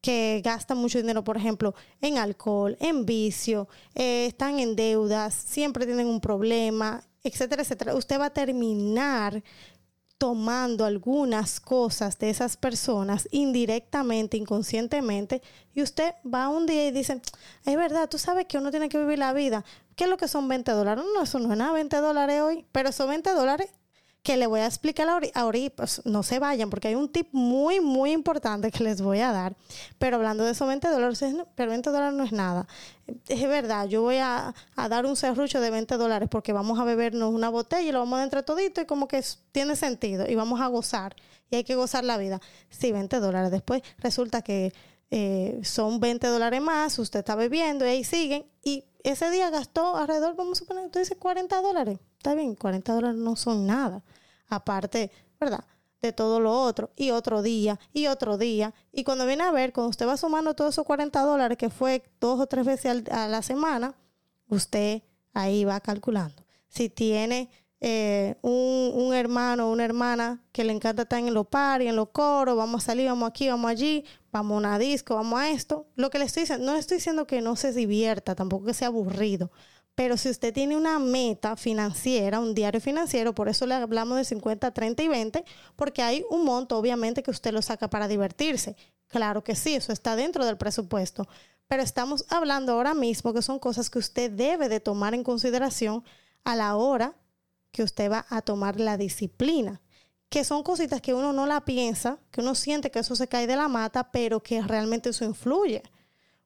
que 0.00 0.42
gastan 0.44 0.78
mucho 0.78 0.98
dinero, 0.98 1.24
por 1.24 1.36
ejemplo, 1.36 1.74
en 2.00 2.18
alcohol, 2.18 2.76
en 2.80 3.06
vicio, 3.06 3.68
eh, 3.94 4.26
están 4.26 4.58
en 4.58 4.76
deudas, 4.76 5.34
siempre 5.34 5.86
tienen 5.86 6.06
un 6.06 6.20
problema, 6.20 7.02
etcétera, 7.22 7.62
etcétera. 7.62 7.94
Usted 7.94 8.20
va 8.20 8.26
a 8.26 8.30
terminar 8.30 9.42
tomando 10.18 10.84
algunas 10.84 11.60
cosas 11.60 12.18
de 12.18 12.30
esas 12.30 12.56
personas 12.56 13.28
indirectamente, 13.30 14.36
inconscientemente, 14.36 15.42
y 15.74 15.82
usted 15.82 16.14
va 16.26 16.48
un 16.48 16.66
día 16.66 16.88
y 16.88 16.90
dice, 16.90 17.22
es 17.64 17.76
verdad, 17.76 18.08
tú 18.08 18.18
sabes 18.18 18.46
que 18.46 18.58
uno 18.58 18.70
tiene 18.70 18.88
que 18.88 18.98
vivir 18.98 19.18
la 19.18 19.32
vida. 19.32 19.64
¿Qué 19.94 20.04
es 20.04 20.10
lo 20.10 20.16
que 20.16 20.28
son 20.28 20.48
20 20.48 20.72
dólares? 20.72 21.04
No, 21.14 21.22
eso 21.22 21.38
no 21.38 21.52
es 21.52 21.58
nada, 21.58 21.72
20 21.72 21.96
dólares 21.98 22.42
hoy, 22.42 22.66
pero 22.72 22.92
son 22.92 23.08
20 23.08 23.32
dólares 23.32 23.70
que 24.22 24.36
le 24.36 24.46
voy 24.46 24.60
a 24.60 24.66
explicar 24.66 25.08
ahorita, 25.34 25.76
pues 25.76 26.02
no 26.04 26.22
se 26.22 26.38
vayan, 26.38 26.68
porque 26.70 26.88
hay 26.88 26.94
un 26.94 27.08
tip 27.08 27.28
muy, 27.32 27.80
muy 27.80 28.12
importante 28.12 28.70
que 28.70 28.84
les 28.84 29.00
voy 29.00 29.20
a 29.20 29.32
dar. 29.32 29.56
Pero 29.98 30.16
hablando 30.16 30.44
de 30.44 30.52
esos 30.52 30.68
20 30.68 30.88
dólares, 30.88 31.24
pero 31.54 31.70
20 31.70 31.90
dólares 31.90 32.14
no 32.14 32.24
es 32.24 32.32
nada. 32.32 32.66
Es 33.28 33.42
verdad, 33.48 33.86
yo 33.86 34.02
voy 34.02 34.16
a, 34.16 34.54
dar 34.76 35.06
un 35.06 35.16
serrucho 35.16 35.60
de 35.60 35.70
20 35.70 35.96
dólares 35.96 36.28
porque 36.30 36.52
vamos 36.52 36.78
a 36.78 36.84
bebernos 36.84 37.32
una 37.32 37.48
botella 37.48 37.88
y 37.88 37.92
lo 37.92 38.00
vamos 38.00 38.14
a 38.14 38.16
dar 38.18 38.24
entre 38.24 38.42
todito 38.42 38.80
y 38.80 38.86
como 38.86 39.08
que 39.08 39.24
tiene 39.52 39.76
sentido 39.76 40.26
y 40.28 40.34
vamos 40.34 40.60
a 40.60 40.66
gozar. 40.66 41.16
Y 41.50 41.56
hay 41.56 41.64
que 41.64 41.74
gozar 41.74 42.04
la 42.04 42.18
vida. 42.18 42.40
Sí, 42.68 42.92
20 42.92 43.20
dólares. 43.20 43.50
Después 43.50 43.82
resulta 43.98 44.42
que 44.42 44.74
eh, 45.10 45.58
son 45.64 46.00
20 46.00 46.26
dólares 46.26 46.60
más, 46.60 46.98
usted 46.98 47.20
está 47.20 47.34
bebiendo 47.34 47.86
y 47.86 47.88
ahí 47.88 48.04
siguen. 48.04 48.44
Y 48.62 48.84
ese 49.04 49.30
día 49.30 49.48
gastó 49.48 49.96
alrededor, 49.96 50.36
vamos 50.36 50.58
a 50.58 50.60
suponer, 50.60 50.84
usted 50.84 51.00
dice 51.00 51.16
40 51.16 51.62
dólares 51.62 51.98
está 52.18 52.34
bien, 52.34 52.54
40 52.54 52.92
dólares 52.92 53.16
no 53.16 53.36
son 53.36 53.66
nada. 53.66 54.02
Aparte, 54.48 55.10
¿verdad? 55.40 55.64
De 56.02 56.12
todo 56.12 56.40
lo 56.40 56.52
otro. 56.52 56.90
Y 56.96 57.10
otro 57.10 57.42
día, 57.42 57.78
y 57.92 58.06
otro 58.06 58.36
día. 58.38 58.74
Y 58.92 59.04
cuando 59.04 59.26
viene 59.26 59.44
a 59.44 59.52
ver, 59.52 59.72
cuando 59.72 59.90
usted 59.90 60.06
va 60.06 60.16
sumando 60.16 60.54
todos 60.54 60.74
esos 60.74 60.84
40 60.84 61.20
dólares, 61.22 61.56
que 61.56 61.70
fue 61.70 62.02
dos 62.20 62.40
o 62.40 62.46
tres 62.46 62.66
veces 62.66 63.08
a 63.10 63.28
la 63.28 63.42
semana, 63.42 63.94
usted 64.48 65.02
ahí 65.32 65.64
va 65.64 65.80
calculando. 65.80 66.44
Si 66.68 66.88
tiene 66.88 67.48
eh, 67.80 68.36
un, 68.42 68.92
un, 68.94 69.14
hermano 69.14 69.68
o 69.68 69.72
una 69.72 69.84
hermana 69.84 70.42
que 70.50 70.64
le 70.64 70.72
encanta 70.72 71.02
estar 71.02 71.20
en 71.20 71.32
los 71.32 71.46
paris, 71.46 71.88
en 71.88 71.96
los 71.96 72.08
coros, 72.08 72.56
vamos 72.56 72.82
a 72.82 72.86
salir, 72.86 73.06
vamos 73.06 73.28
aquí, 73.28 73.48
vamos 73.48 73.70
allí, 73.70 74.04
vamos 74.32 74.56
a 74.56 74.58
una 74.58 74.78
disco, 74.78 75.14
vamos 75.14 75.38
a 75.38 75.50
esto. 75.50 75.86
Lo 75.94 76.10
que 76.10 76.18
le 76.18 76.24
estoy 76.24 76.42
diciendo, 76.42 76.66
no 76.66 76.76
estoy 76.76 76.96
diciendo 76.96 77.26
que 77.26 77.40
no 77.40 77.54
se 77.54 77.72
divierta, 77.72 78.34
tampoco 78.34 78.66
que 78.66 78.74
sea 78.74 78.88
aburrido, 78.88 79.52
pero 79.98 80.16
si 80.16 80.28
usted 80.28 80.54
tiene 80.54 80.76
una 80.76 81.00
meta 81.00 81.56
financiera, 81.56 82.38
un 82.38 82.54
diario 82.54 82.80
financiero, 82.80 83.34
por 83.34 83.48
eso 83.48 83.66
le 83.66 83.74
hablamos 83.74 84.16
de 84.16 84.24
50, 84.24 84.70
30 84.70 85.02
y 85.02 85.08
20, 85.08 85.44
porque 85.74 86.02
hay 86.02 86.24
un 86.30 86.44
monto, 86.44 86.78
obviamente, 86.78 87.20
que 87.20 87.32
usted 87.32 87.52
lo 87.52 87.62
saca 87.62 87.90
para 87.90 88.06
divertirse. 88.06 88.76
Claro 89.08 89.42
que 89.42 89.56
sí, 89.56 89.74
eso 89.74 89.92
está 89.92 90.14
dentro 90.14 90.46
del 90.46 90.56
presupuesto. 90.56 91.26
Pero 91.66 91.82
estamos 91.82 92.26
hablando 92.28 92.74
ahora 92.74 92.94
mismo 92.94 93.34
que 93.34 93.42
son 93.42 93.58
cosas 93.58 93.90
que 93.90 93.98
usted 93.98 94.30
debe 94.30 94.68
de 94.68 94.78
tomar 94.78 95.14
en 95.14 95.24
consideración 95.24 96.04
a 96.44 96.54
la 96.54 96.76
hora 96.76 97.16
que 97.72 97.82
usted 97.82 98.08
va 98.08 98.24
a 98.28 98.40
tomar 98.40 98.78
la 98.78 98.98
disciplina. 98.98 99.80
Que 100.28 100.44
son 100.44 100.62
cositas 100.62 101.00
que 101.00 101.12
uno 101.12 101.32
no 101.32 101.44
la 101.44 101.64
piensa, 101.64 102.20
que 102.30 102.40
uno 102.40 102.54
siente 102.54 102.92
que 102.92 103.00
eso 103.00 103.16
se 103.16 103.26
cae 103.26 103.48
de 103.48 103.56
la 103.56 103.66
mata, 103.66 104.12
pero 104.12 104.44
que 104.44 104.62
realmente 104.62 105.08
eso 105.08 105.24
influye. 105.24 105.82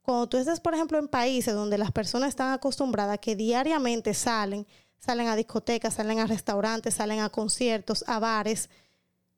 Cuando 0.03 0.29
tú 0.29 0.37
estás, 0.37 0.61
por 0.61 0.75
ejemplo, 0.75 0.99
en 0.99 1.09
países 1.09 1.55
donde 1.55 1.79
las 1.79 1.93
personas 1.93 2.31
están 2.31 2.53
acostumbradas 2.53 3.19
que 3.19 3.37
diariamente 3.37 4.15
salen, 4.15 4.67
salen 4.99 5.29
a 5.29 5.37
discotecas, 5.37 5.95
salen 5.95 6.19
a 6.19 6.27
restaurantes, 6.27 6.95
salen 6.95 7.21
a 7.21 7.29
conciertos, 7.29 8.05
a 8.07 8.19
bares, 8.19 8.69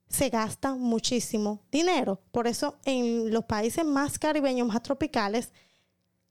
se 0.09 0.31
gasta 0.31 0.75
muchísimo 0.75 1.61
dinero. 1.71 2.21
Por 2.31 2.47
eso 2.47 2.77
en 2.85 3.33
los 3.33 3.45
países 3.45 3.85
más 3.85 4.19
caribeños, 4.19 4.69
más 4.69 4.83
tropicales, 4.83 5.53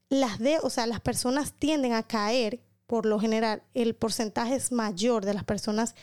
las 0.08 0.38
de, 0.38 0.58
o 0.62 0.70
sea, 0.70 0.86
las 0.86 1.00
personas 1.00 1.52
tienden 1.52 1.92
a 1.92 2.02
caer, 2.02 2.60
por 2.86 3.06
lo 3.06 3.18
general, 3.18 3.62
el 3.72 3.94
porcentaje 3.94 4.56
es 4.56 4.72
mayor 4.72 5.24
de 5.24 5.34
las 5.34 5.44
personas 5.44 5.94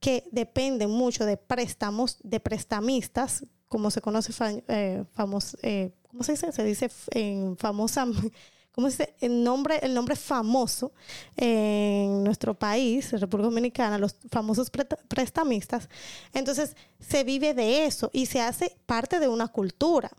que 0.00 0.24
dependen 0.30 0.90
mucho 0.90 1.24
de 1.24 1.36
préstamos, 1.36 2.18
de 2.22 2.40
prestamistas, 2.40 3.44
como 3.66 3.90
se 3.90 4.00
conoce 4.00 4.32
eh, 4.68 5.04
famoso, 5.12 5.58
eh, 5.62 5.92
¿cómo 6.08 6.22
se 6.22 6.32
dice? 6.32 6.52
Se 6.52 6.64
dice 6.64 6.90
en 7.12 7.56
famosa, 7.56 8.06
¿cómo 8.72 8.90
se 8.90 9.04
dice? 9.04 9.14
El 9.20 9.44
nombre, 9.44 9.78
el 9.82 9.94
nombre 9.94 10.16
famoso 10.16 10.92
en 11.36 12.24
nuestro 12.24 12.54
país, 12.54 13.12
República 13.12 13.48
Dominicana, 13.48 13.98
los 13.98 14.16
famosos 14.30 14.70
prestamistas. 15.08 15.88
Entonces, 16.32 16.76
se 16.98 17.24
vive 17.24 17.54
de 17.54 17.86
eso 17.86 18.10
y 18.12 18.26
se 18.26 18.40
hace 18.40 18.76
parte 18.86 19.20
de 19.20 19.28
una 19.28 19.48
cultura. 19.48 20.10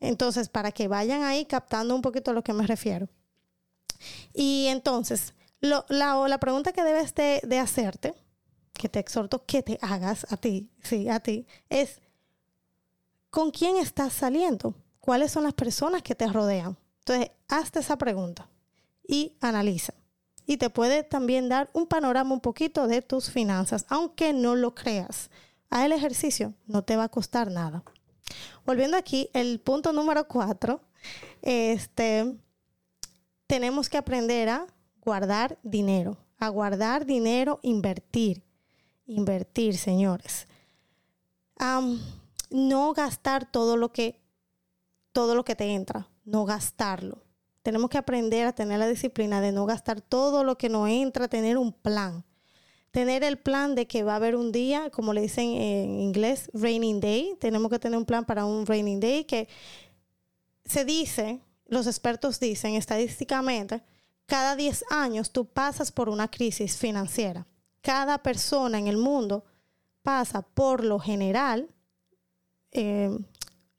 Entonces, 0.00 0.48
para 0.48 0.70
que 0.70 0.88
vayan 0.88 1.22
ahí 1.22 1.44
captando 1.44 1.94
un 1.94 2.02
poquito 2.02 2.30
a 2.30 2.34
lo 2.34 2.44
que 2.44 2.52
me 2.52 2.66
refiero. 2.66 3.08
Y 4.32 4.66
entonces, 4.68 5.34
la, 5.60 6.38
pregunta 6.40 6.72
que 6.72 6.84
debes 6.84 7.14
de, 7.14 7.40
de 7.42 7.58
hacerte, 7.58 8.14
que 8.72 8.88
te 8.88 9.00
exhorto 9.00 9.44
que 9.44 9.62
te 9.62 9.78
hagas 9.82 10.24
a 10.30 10.36
ti, 10.36 10.70
sí, 10.82 11.08
a 11.08 11.18
ti, 11.18 11.46
es, 11.68 12.00
¿con 13.28 13.50
quién 13.50 13.76
estás 13.76 14.12
saliendo? 14.12 14.74
Cuáles 15.08 15.32
son 15.32 15.44
las 15.44 15.54
personas 15.54 16.02
que 16.02 16.14
te 16.14 16.26
rodean. 16.26 16.76
Entonces, 16.98 17.30
hazte 17.48 17.78
esa 17.78 17.96
pregunta 17.96 18.46
y 19.02 19.38
analiza. 19.40 19.94
Y 20.44 20.58
te 20.58 20.68
puede 20.68 21.02
también 21.02 21.48
dar 21.48 21.70
un 21.72 21.86
panorama 21.86 22.34
un 22.34 22.42
poquito 22.42 22.86
de 22.86 23.00
tus 23.00 23.30
finanzas, 23.30 23.86
aunque 23.88 24.34
no 24.34 24.54
lo 24.54 24.74
creas. 24.74 25.30
Haz 25.70 25.86
el 25.86 25.92
ejercicio, 25.92 26.52
no 26.66 26.84
te 26.84 26.96
va 26.96 27.04
a 27.04 27.08
costar 27.08 27.50
nada. 27.50 27.82
Volviendo 28.66 28.98
aquí, 28.98 29.30
el 29.32 29.60
punto 29.60 29.94
número 29.94 30.28
cuatro, 30.28 30.82
este, 31.40 32.36
tenemos 33.46 33.88
que 33.88 33.96
aprender 33.96 34.50
a 34.50 34.66
guardar 35.00 35.58
dinero, 35.62 36.18
a 36.36 36.50
guardar 36.50 37.06
dinero, 37.06 37.60
invertir, 37.62 38.44
invertir, 39.06 39.78
señores. 39.78 40.46
no 42.50 42.92
gastar 42.92 43.50
todo 43.50 43.78
lo 43.78 43.90
que 43.90 44.27
todo 45.18 45.34
lo 45.34 45.44
que 45.44 45.56
te 45.56 45.74
entra, 45.74 46.08
no 46.24 46.44
gastarlo. 46.44 47.24
Tenemos 47.64 47.90
que 47.90 47.98
aprender 47.98 48.46
a 48.46 48.52
tener 48.52 48.78
la 48.78 48.86
disciplina 48.86 49.40
de 49.40 49.50
no 49.50 49.66
gastar 49.66 50.00
todo 50.00 50.44
lo 50.44 50.56
que 50.56 50.68
nos 50.68 50.88
entra, 50.88 51.26
tener 51.26 51.58
un 51.58 51.72
plan. 51.72 52.24
Tener 52.92 53.24
el 53.24 53.36
plan 53.36 53.74
de 53.74 53.88
que 53.88 54.04
va 54.04 54.12
a 54.12 54.16
haber 54.16 54.36
un 54.36 54.52
día, 54.52 54.90
como 54.90 55.12
le 55.12 55.22
dicen 55.22 55.54
en 55.54 55.98
inglés, 55.98 56.48
raining 56.54 57.00
day. 57.00 57.34
Tenemos 57.40 57.68
que 57.68 57.80
tener 57.80 57.98
un 57.98 58.04
plan 58.04 58.24
para 58.24 58.44
un 58.44 58.64
raining 58.64 59.00
day 59.00 59.24
que 59.24 59.48
se 60.64 60.84
dice, 60.84 61.40
los 61.66 61.88
expertos 61.88 62.38
dicen 62.38 62.76
estadísticamente, 62.76 63.82
cada 64.24 64.54
10 64.54 64.84
años 64.88 65.32
tú 65.32 65.46
pasas 65.46 65.90
por 65.90 66.08
una 66.08 66.30
crisis 66.30 66.76
financiera. 66.76 67.44
Cada 67.80 68.22
persona 68.22 68.78
en 68.78 68.86
el 68.86 68.98
mundo 68.98 69.44
pasa 70.04 70.42
por 70.42 70.84
lo 70.84 71.00
general 71.00 71.68
eh, 72.70 73.18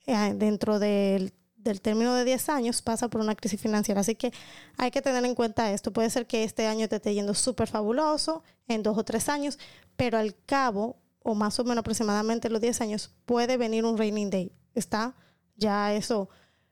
eh, 0.10 0.34
dentro 0.34 0.80
del, 0.80 1.32
término 1.84 2.16
de 2.16 2.26
10 2.26 2.50
años 2.50 2.82
pasa 2.82 3.10
por 3.10 3.22
una 3.22 3.36
crisis 3.36 3.62
financiera. 3.62 4.02
Así 4.02 4.16
que 4.16 4.34
hay 4.76 4.90
que 4.90 5.04
tener 5.04 5.24
en 5.24 5.36
cuenta 5.36 5.72
esto. 5.72 5.94
Puede 5.94 6.10
ser 6.10 6.26
que 6.26 6.44
este 6.44 6.66
año 6.66 6.90
te 6.90 6.96
esté 6.96 7.14
yendo 7.14 7.36
súper 7.36 7.68
fabuloso, 7.68 8.44
en 8.68 8.82
dos 8.82 8.98
o 8.98 9.04
tres 9.04 9.30
años, 9.30 9.60
pero 9.96 10.18
al 10.18 10.36
cabo, 10.48 10.98
o 11.22 11.36
más 11.36 11.60
o 11.60 11.64
menos 11.64 11.82
aproximadamente 11.82 12.50
los 12.50 12.60
10 12.60 12.82
años, 12.82 13.12
puede 13.26 13.56
venir 13.58 13.86
un 13.86 14.00
raining 14.00 14.32
day. 14.32 14.52
Está 14.74 15.16
ya 15.58 15.94
eso, 15.94 16.30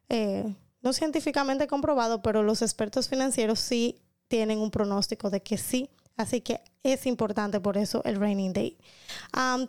eh, 0.10 0.56
no 0.82 0.94
científicamente 0.94 1.68
comprobado, 1.68 2.24
pero 2.24 2.42
los 2.42 2.64
expertos 2.64 3.08
financieros 3.08 3.60
sí 3.60 4.02
tienen 4.28 4.58
un 4.58 4.72
pronóstico 4.72 5.30
de 5.30 5.44
que 5.44 5.60
sí. 5.60 5.92
Así 6.16 6.42
que 6.42 6.60
es 6.82 7.06
importante 7.06 7.60
por 7.60 7.78
eso 7.78 8.02
el 8.04 8.16
raining 8.16 8.54
day. 8.54 8.80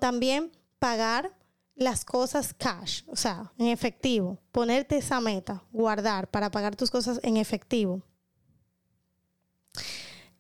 también 0.01 0.53
pagar 0.79 1.38
las 1.79 2.05
cosas 2.05 2.53
cash, 2.55 3.03
o 3.07 3.15
sea, 3.15 3.53
en 3.57 3.69
efectivo, 3.69 4.39
ponerte 4.51 4.97
esa 4.97 5.21
meta, 5.21 5.63
guardar 5.71 6.29
para 6.29 6.51
pagar 6.51 6.75
tus 6.75 6.91
cosas 6.91 7.21
en 7.23 7.37
efectivo. 7.37 8.03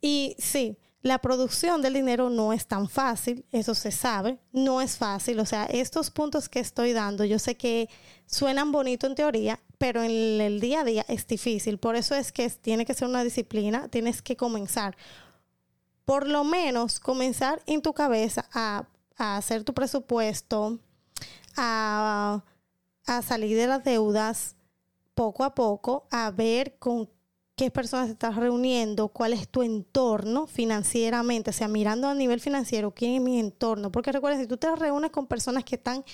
Y 0.01 0.35
sí, 0.41 0.77
la 1.01 1.21
producción 1.21 1.81
del 1.81 1.95
dinero 1.95 2.29
no 2.29 2.53
es 2.53 2.67
tan 2.67 2.89
fácil, 2.89 3.47
eso 3.53 3.77
se 3.77 3.93
sabe, 3.93 4.41
no 4.51 4.81
es 4.81 4.97
fácil, 4.97 5.39
o 5.39 5.47
sea, 5.47 5.67
estos 5.67 6.11
puntos 6.11 6.49
que 6.49 6.59
estoy 6.59 6.93
dando, 6.93 7.25
yo 7.25 7.39
sé 7.39 7.57
que 7.57 7.89
suenan 8.27 8.73
bonito 8.73 9.07
en 9.07 9.15
teoría, 9.15 9.61
pero 9.79 10.03
en 10.03 10.41
el 10.41 10.59
día 10.59 10.81
a 10.81 10.85
día 10.85 11.05
es 11.09 11.25
difícil, 11.25 11.79
por 11.79 11.95
eso 11.95 12.17
es 12.17 12.33
que 12.33 12.51
tiene 12.51 12.85
que 12.85 12.95
ser 12.95 13.07
una 13.07 13.23
disciplina, 13.23 13.87
tienes 13.89 14.23
que 14.23 14.37
comenzar, 14.37 14.97
por 16.05 16.27
lo 16.27 16.43
menos 16.43 16.99
comenzar 16.99 17.63
en 17.67 17.81
tu 17.81 17.93
cabeza 17.93 18.49
a, 18.53 18.89
a 19.17 19.37
hacer 19.37 19.63
tu 19.63 19.73
presupuesto, 19.73 20.81
a, 21.59 22.43
salir 23.23 23.57
de 23.57 23.67
las 23.67 23.85
deudas 23.85 24.57
poco 25.15 25.45
a 25.45 25.55
poco, 25.55 26.07
a 26.11 26.31
ver 26.31 26.77
con 26.79 27.09
qué 27.57 27.71
personas 27.71 28.09
estás 28.09 28.37
reuniendo, 28.37 29.09
cuál 29.09 29.33
es 29.33 29.49
tu 29.49 29.63
entorno 29.63 30.47
financieramente, 30.47 31.51
o 31.51 31.53
sea, 31.53 31.67
mirando 31.67 32.07
a 32.07 32.15
nivel 32.15 32.39
financiero, 32.39 32.95
quién 32.95 33.15
es 33.15 33.21
mi 33.21 33.41
entorno. 33.41 33.91
Porque 33.91 34.13
recuerda, 34.13 34.39
si 34.39 34.47
tú 34.47 34.57
te 34.57 34.75
reúnes 34.77 35.11
con 35.11 35.27
personas 35.27 35.65
que 35.65 35.75
están 35.75 36.05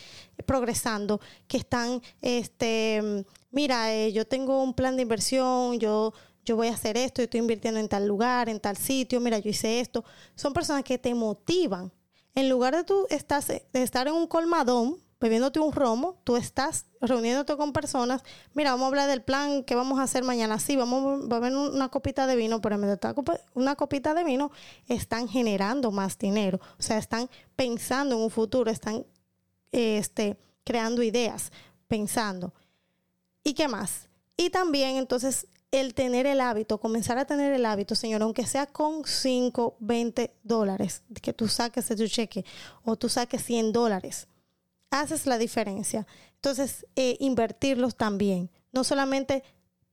progresando, 0.47 1.21
que 1.47 1.59
están, 1.59 2.01
este, 2.23 3.27
mira, 3.51 3.93
eh, 3.95 4.13
yo 4.13 4.27
tengo 4.27 4.63
un 4.63 4.73
plan 4.73 4.97
de 4.97 5.03
inversión, 5.03 5.79
yo, 5.79 6.15
yo 6.47 6.57
voy 6.57 6.69
a 6.69 6.75
hacer 6.75 6.97
esto, 6.97 7.21
yo 7.21 7.25
estoy 7.25 7.41
invirtiendo 7.41 7.79
en 7.79 7.89
tal 7.89 8.07
lugar, 8.07 8.49
en 8.49 8.61
tal 8.61 8.79
sitio, 8.79 9.21
mira, 9.21 9.39
yo 9.39 9.51
hice 9.51 9.81
esto. 9.81 10.03
Son 10.35 10.55
personas 10.55 10.83
que 10.85 10.97
te 10.97 11.15
motivan. 11.15 11.93
En 12.35 12.49
lugar 12.49 12.75
de 12.75 12.85
tú 12.85 13.07
estás, 13.11 13.49
de 13.49 13.67
estar 13.75 14.09
en 14.09 14.15
un 14.15 14.27
colmadón, 14.27 15.04
bebiéndote 15.25 15.59
un 15.59 15.73
romo, 15.73 16.21
tú 16.23 16.37
estás 16.37 16.85
reuniéndote 17.01 17.57
con 17.57 17.73
personas, 17.73 18.23
mira, 18.53 18.73
vamos 18.73 18.85
a 18.85 18.89
hablar 18.89 19.09
del 19.09 19.23
plan 19.23 19.65
que 19.65 19.75
vamos 19.75 19.99
a 19.99 20.03
hacer 20.03 20.23
mañana, 20.23 20.59
sí, 20.59 20.77
vamos 20.77 21.25
a 21.25 21.27
beber 21.27 21.57
una 21.57 21.89
copita 21.89 22.27
de 22.27 22.37
vino, 22.37 22.61
pero 22.61 22.75
en 22.75 22.83
vez 22.83 23.01
de 23.01 23.41
una 23.55 23.75
copita 23.75 24.13
de 24.13 24.23
vino, 24.23 24.51
están 24.87 25.27
generando 25.27 25.91
más 25.91 26.19
dinero, 26.19 26.61
o 26.79 26.83
sea, 26.83 26.99
están 26.99 27.31
pensando 27.57 28.17
en 28.17 28.21
un 28.21 28.29
futuro, 28.29 28.71
están 28.71 29.07
este, 29.73 30.37
creando 30.63 31.03
ideas, 31.03 31.53
pensando. 31.89 32.53
¿Y 33.43 33.55
qué 33.55 33.67
más? 33.67 34.11
Y 34.37 34.51
también 34.51 34.97
entonces 34.97 35.47
el 35.71 35.95
tener 35.95 36.27
el 36.27 36.43
hábito, 36.43 36.77
comenzar 36.77 37.17
a 37.17 37.25
tener 37.25 37.55
el 37.55 37.65
hábito, 37.65 37.95
señor, 37.95 38.21
aunque 38.21 38.45
sea 38.45 38.67
con 38.67 39.07
5, 39.07 39.77
20 39.81 40.35
dólares, 40.43 41.03
que 41.23 41.33
tú 41.33 41.49
saques 41.49 41.89
de 41.89 41.97
tu 41.97 42.07
cheque 42.09 42.45
o 42.85 42.97
tú 42.97 43.09
saques 43.09 43.43
100 43.43 43.73
dólares 43.73 44.29
haces 45.01 45.27
la 45.27 45.39
diferencia. 45.39 46.07
Entonces, 46.37 46.87
eh, 46.95 47.17
invertirlos 47.21 47.97
también. 47.97 48.51
No 48.73 48.85
solamente, 48.85 49.43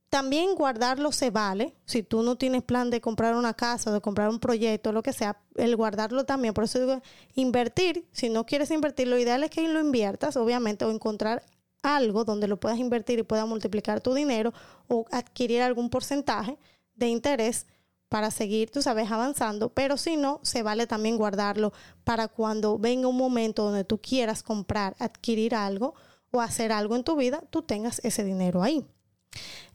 también 0.10 0.55
guardarlo 0.55 1.12
se 1.12 1.31
vale. 1.31 1.75
Si 1.86 2.03
tú 2.03 2.22
no 2.22 2.38
tienes 2.38 2.63
plan 2.63 2.89
de 2.89 3.01
comprar 3.01 3.36
una 3.36 3.53
casa 3.53 3.91
de 3.91 4.01
comprar 4.01 4.29
un 4.29 4.39
proyecto, 4.39 4.91
lo 4.91 5.01
que 5.01 5.13
sea, 5.13 5.41
el 5.55 5.75
guardarlo 5.75 6.25
también. 6.25 6.53
Por 6.53 6.65
eso 6.65 6.79
digo, 6.79 7.01
invertir, 7.34 8.05
si 8.12 8.29
no 8.29 8.46
quieres 8.46 8.70
invertir, 8.72 9.08
lo 9.08 9.17
ideal 9.17 9.43
es 9.43 9.50
que 9.50 9.67
lo 9.67 9.79
inviertas, 9.79 10.38
obviamente, 10.38 10.86
o 10.86 10.91
encontrar 10.91 11.43
algo 11.81 12.24
donde 12.24 12.48
lo 12.48 12.60
puedas 12.60 12.77
invertir 12.77 13.20
y 13.20 13.24
puedas 13.24 13.48
multiplicar 13.48 14.01
tu 14.01 14.13
dinero 14.13 14.53
o 14.88 15.05
adquirir 15.12 15.62
algún 15.62 15.89
porcentaje 15.89 16.60
de 16.96 17.08
interés 17.08 17.65
para 18.12 18.30
seguir, 18.30 18.70
tú 18.70 18.82
sabes, 18.82 19.10
avanzando, 19.10 19.70
pero 19.70 19.96
si 19.96 20.18
no, 20.18 20.41
se 20.44 20.63
vale 20.63 20.86
también 20.86 21.15
guardarlo 21.15 21.72
para 22.03 22.27
cuando 22.27 22.77
venga 22.77 23.08
un 23.08 23.15
momento 23.15 23.63
donde 23.63 23.86
tú 23.86 24.01
quieras 24.01 24.44
comprar, 24.44 24.98
adquirir 25.00 25.56
algo 25.56 25.94
o 26.30 26.41
hacer 26.41 26.74
algo 26.74 26.98
en 26.98 27.06
tu 27.06 27.15
vida, 27.15 27.41
tú 27.51 27.62
tengas 27.62 28.01
ese 28.03 28.25
dinero 28.25 28.63
ahí. 28.63 28.86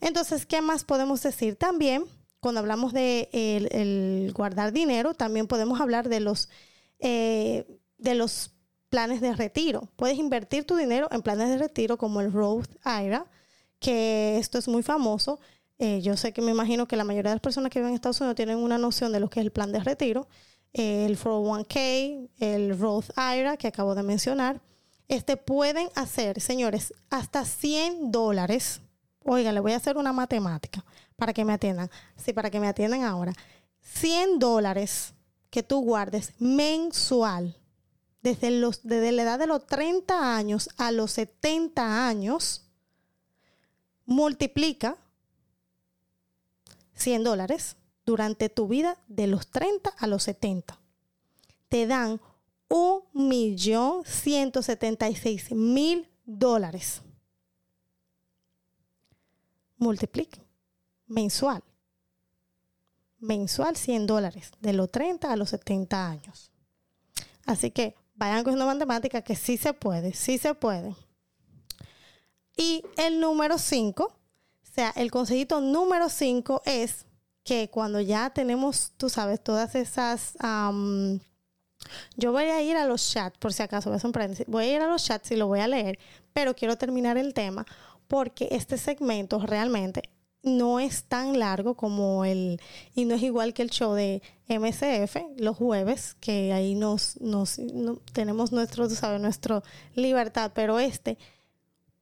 Entonces, 0.02 0.44
¿qué 0.44 0.60
más 0.60 0.84
podemos 0.84 1.22
decir? 1.22 1.56
También, 1.56 2.04
cuando 2.38 2.60
hablamos 2.60 2.92
de 2.92 3.30
el, 3.32 4.30
guardar 4.34 4.70
dinero, 4.70 5.14
también 5.14 5.46
podemos 5.46 5.80
hablar 5.80 6.10
de 6.10 6.20
los, 6.20 6.50
eh, 6.98 7.64
de 7.96 8.14
los 8.16 8.50
planes 8.90 9.22
de 9.22 9.34
retiro. 9.34 9.88
Puedes 9.96 10.18
invertir 10.18 10.66
tu 10.66 10.76
dinero 10.76 11.08
en 11.10 11.22
planes 11.22 11.48
de 11.48 11.56
retiro 11.56 11.96
como 11.96 12.20
el 12.20 12.30
Roth 12.30 12.68
IRA, 12.84 13.24
que 13.78 14.36
esto 14.36 14.58
es 14.58 14.68
muy 14.68 14.82
famoso 14.82 15.40
eh, 15.78 16.00
yo 16.00 16.16
sé 16.16 16.32
que 16.32 16.40
me 16.40 16.50
imagino 16.50 16.88
que 16.88 16.96
la 16.96 17.04
mayoría 17.04 17.30
de 17.30 17.36
las 17.36 17.42
personas 17.42 17.70
que 17.70 17.78
viven 17.78 17.90
en 17.90 17.94
Estados 17.96 18.20
Unidos 18.20 18.36
tienen 18.36 18.58
una 18.58 18.78
noción 18.78 19.12
de 19.12 19.20
lo 19.20 19.28
que 19.28 19.40
es 19.40 19.46
el 19.46 19.52
plan 19.52 19.72
de 19.72 19.80
retiro, 19.80 20.26
el 20.72 21.18
401k, 21.18 22.30
el 22.38 22.78
Roth 22.78 23.10
IRA 23.16 23.56
que 23.56 23.68
acabo 23.68 23.94
de 23.94 24.02
mencionar. 24.02 24.60
Este 25.08 25.36
pueden 25.36 25.88
hacer, 25.94 26.40
señores, 26.40 26.92
hasta 27.10 27.44
100 27.44 28.10
dólares. 28.10 28.80
Oiga, 29.22 29.52
le 29.52 29.60
voy 29.60 29.72
a 29.72 29.76
hacer 29.76 29.96
una 29.96 30.12
matemática 30.12 30.84
para 31.16 31.32
que 31.32 31.44
me 31.44 31.52
atiendan. 31.52 31.90
Sí, 32.16 32.32
para 32.32 32.50
que 32.50 32.60
me 32.60 32.68
atiendan 32.68 33.04
ahora. 33.04 33.32
100 33.82 34.38
dólares 34.38 35.14
que 35.50 35.62
tú 35.62 35.80
guardes 35.80 36.32
mensual 36.38 37.56
desde, 38.22 38.50
los, 38.50 38.82
desde 38.82 39.12
la 39.12 39.22
edad 39.22 39.38
de 39.38 39.46
los 39.46 39.66
30 39.66 40.36
años 40.36 40.68
a 40.76 40.90
los 40.90 41.12
70 41.12 42.08
años, 42.08 42.62
multiplica 44.04 44.96
100 46.96 47.24
dólares 47.24 47.76
durante 48.04 48.48
tu 48.48 48.68
vida 48.68 48.98
de 49.08 49.26
los 49.26 49.48
30 49.48 49.90
a 49.90 50.06
los 50.06 50.24
70. 50.24 50.78
Te 51.68 51.86
dan 51.86 52.20
un 52.68 53.02
millón 53.12 54.02
mil 55.52 56.08
dólares. 56.24 57.02
Multiplique. 59.76 60.40
Mensual. 61.06 61.62
Mensual 63.18 63.76
100 63.76 64.06
dólares. 64.06 64.50
De 64.60 64.72
los 64.72 64.90
30 64.90 65.32
a 65.32 65.36
los 65.36 65.50
70 65.50 66.08
años. 66.08 66.50
Así 67.44 67.70
que 67.70 67.94
vayan 68.14 68.48
una 68.48 68.66
matemática 68.66 69.22
que 69.22 69.36
sí 69.36 69.56
se 69.56 69.72
puede, 69.72 70.12
sí 70.14 70.38
se 70.38 70.54
puede. 70.54 70.96
Y 72.56 72.82
el 72.96 73.20
número 73.20 73.58
5 73.58 74.04
o 74.04 74.12
sea, 74.76 74.92
el 74.94 75.10
consejito 75.10 75.60
número 75.60 76.08
5 76.08 76.62
es 76.64 77.06
que 77.44 77.70
cuando 77.70 78.00
ya 78.00 78.30
tenemos, 78.30 78.92
tú 78.96 79.08
sabes, 79.08 79.42
todas 79.42 79.74
esas... 79.74 80.36
yo 82.16 82.32
voy 82.32 82.44
a 82.44 82.62
ir 82.62 82.76
a 82.76 82.86
los 82.86 83.10
chats, 83.10 83.38
por 83.38 83.52
si 83.52 83.62
acaso, 83.62 83.90
voy 83.90 83.98
a, 83.98 84.28
voy 84.46 84.64
a 84.64 84.74
ir 84.76 84.80
a 84.82 84.88
los 84.88 85.04
chats 85.04 85.30
y 85.30 85.36
lo 85.36 85.46
voy 85.46 85.60
a 85.60 85.68
leer, 85.68 85.98
pero 86.32 86.54
quiero 86.54 86.76
terminar 86.76 87.16
el 87.16 87.32
tema 87.34 87.64
porque 88.08 88.48
este 88.50 88.78
segmento 88.78 89.38
realmente 89.40 90.02
no 90.42 90.78
es 90.78 91.04
tan 91.04 91.38
largo 91.38 91.74
como 91.74 92.24
el, 92.24 92.60
y 92.94 93.04
no 93.04 93.14
es 93.14 93.22
igual 93.22 93.52
que 93.52 93.62
el 93.62 93.70
show 93.70 93.94
de 93.94 94.22
MCF 94.48 95.16
los 95.38 95.56
jueves, 95.56 96.14
que 96.20 96.52
ahí 96.52 96.74
nos, 96.74 97.20
nos 97.20 97.60
tenemos 98.12 98.52
nuestro, 98.52 98.88
tú 98.88 98.94
sabes, 98.94 99.20
nuestra 99.20 99.62
libertad, 99.94 100.52
pero 100.54 100.78
este 100.78 101.18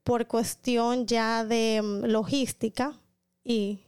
por 0.05 0.27
cuestión 0.27 1.07
ya 1.07 1.45
de 1.45 1.81
mm, 1.83 2.05
logística 2.05 3.01
y 3.43 3.81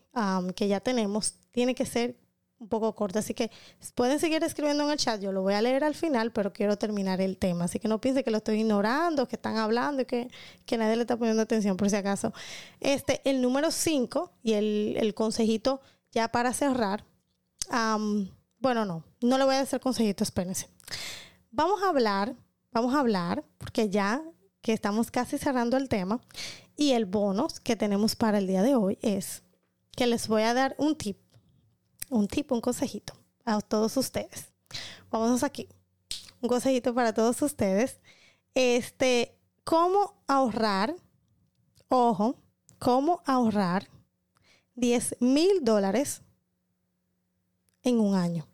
que 0.54 0.66
ya 0.66 0.80
tenemos, 0.80 1.34
tiene 1.50 1.74
que 1.74 1.84
ser 1.84 2.16
un 2.58 2.68
poco 2.68 2.94
corto. 2.94 3.18
Así 3.18 3.34
que 3.34 3.50
pueden 3.94 4.18
seguir 4.18 4.42
escribiendo 4.42 4.84
en 4.84 4.90
el 4.90 4.96
chat. 4.96 5.20
Yo 5.20 5.30
lo 5.30 5.42
voy 5.42 5.54
a 5.54 5.60
leer 5.60 5.84
al 5.84 5.94
final, 5.94 6.32
pero 6.32 6.54
quiero 6.54 6.78
terminar 6.78 7.20
el 7.20 7.36
tema. 7.36 7.64
Así 7.64 7.78
que 7.78 7.88
no 7.88 8.00
piense 8.00 8.24
que 8.24 8.30
lo 8.30 8.38
estoy 8.38 8.60
ignorando, 8.60 9.28
que 9.28 9.36
están 9.36 9.58
hablando 9.58 10.02
y 10.02 10.06
que, 10.06 10.30
nadie 10.78 10.96
le 10.96 11.02
está 11.02 11.18
poniendo 11.18 11.42
atención 11.42 11.76
por 11.76 11.90
si 11.90 11.96
acaso. 11.96 12.32
Este, 12.80 13.20
el 13.28 13.42
número 13.42 13.70
5 13.70 14.32
y 14.42 14.54
el, 14.54 15.12
consejito 15.14 15.80
ya 16.12 16.28
para 16.28 16.54
cerrar. 16.54 17.04
bueno, 17.68 18.86
no, 18.86 19.04
no 19.20 19.38
le 19.38 19.44
voy 19.44 19.56
a 19.56 19.60
hacer 19.60 19.80
consejito, 19.80 20.24
espérense. 20.24 20.68
Vamos 21.50 21.82
a 21.82 21.90
hablar, 21.90 22.34
vamos 22.72 22.94
a 22.94 23.00
hablar, 23.00 23.44
porque 23.58 23.90
ya 23.90 24.22
que 24.66 24.72
estamos 24.72 25.12
casi 25.12 25.38
cerrando 25.38 25.76
el 25.76 25.88
tema. 25.88 26.20
Y 26.76 26.90
el 26.90 27.04
bonus 27.04 27.60
que 27.60 27.76
tenemos 27.76 28.16
para 28.16 28.38
el 28.38 28.48
día 28.48 28.64
de 28.64 28.74
hoy 28.74 28.98
es 29.00 29.44
que 29.92 30.08
les 30.08 30.26
voy 30.26 30.42
a 30.42 30.54
dar 30.54 30.74
un 30.76 30.96
tip, 30.96 31.20
un 32.10 32.26
tip, 32.26 32.50
un 32.50 32.60
consejito 32.60 33.16
a 33.44 33.60
todos 33.60 33.96
ustedes. 33.96 34.50
Vamos 35.08 35.44
aquí. 35.44 35.68
Un 36.40 36.48
consejito 36.48 36.92
para 36.96 37.14
todos 37.14 37.40
ustedes. 37.42 38.00
Este, 38.54 39.38
cómo 39.62 40.20
ahorrar, 40.26 40.96
ojo, 41.88 42.34
cómo 42.80 43.22
ahorrar 43.24 43.88
10 44.74 45.18
mil 45.20 45.62
dólares 45.62 46.22
en 47.84 48.00
un 48.00 48.16
año. 48.16 48.48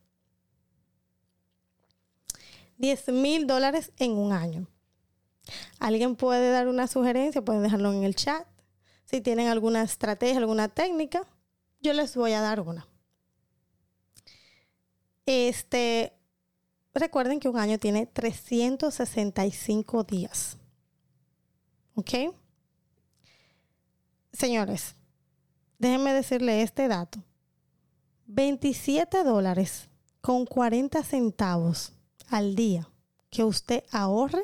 10 2.77 3.09
mil 3.09 3.47
dólares 3.47 3.93
en 3.97 4.13
un 4.13 4.33
año. 4.33 4.69
Alguien 5.79 6.17
puede 6.17 6.51
dar 6.51 6.69
una 6.69 6.87
sugerencia, 6.87 7.43
pueden 7.43 7.63
dejarlo 7.63 7.93
en 7.93 8.05
el 8.05 8.15
chat. 8.15 8.47
Si 9.05 9.21
tienen 9.21 9.49
alguna 9.49 9.83
estrategia, 9.83 10.39
alguna 10.39 10.69
técnica, 10.69 11.27
yo 11.81 11.93
les 11.93 12.17
voy 12.17 12.33
a 12.33 12.41
dar 12.41 12.61
una. 12.61 12.89
Este, 15.27 16.13
recuerden 16.95 17.41
que 17.41 17.49
un 17.49 17.59
año 17.59 17.79
tiene 17.79 18.07
365 18.07 20.05
días. 20.05 20.57
¿Ok? 21.95 22.11
Señores, 24.33 24.97
déjenme 25.79 26.13
decirle 26.13 26.63
este 26.63 26.89
dato. 26.89 27.23
27 28.27 29.25
dólares 29.25 29.91
con 30.21 30.47
40 30.47 31.03
centavos 31.03 31.93
al 32.29 32.55
día 32.55 32.89
que 33.29 33.45
usted 33.45 33.85
ahorre 33.91 34.43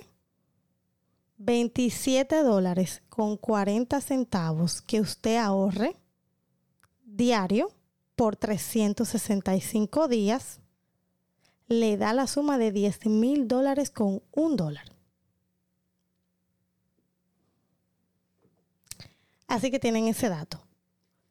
27 1.38 2.42
dólares 2.42 3.03
con 3.09 3.37
40 3.37 4.01
centavos 4.01 4.83
que 4.83 5.01
usted 5.01 5.37
ahorre 5.37 5.96
diario 7.05 7.72
por 8.16 8.37
365 8.37 10.09
días 10.09 10.61
le 11.68 11.96
da 11.96 12.12
la 12.12 12.27
suma 12.27 12.59
de 12.59 12.72
10 12.72 13.07
mil 13.07 13.46
dólares 13.46 13.90
con 13.90 14.22
un 14.33 14.57
dólar. 14.57 14.92
Así 19.46 19.70
que 19.70 19.79
tienen 19.79 20.09
ese 20.09 20.29
dato. 20.29 20.61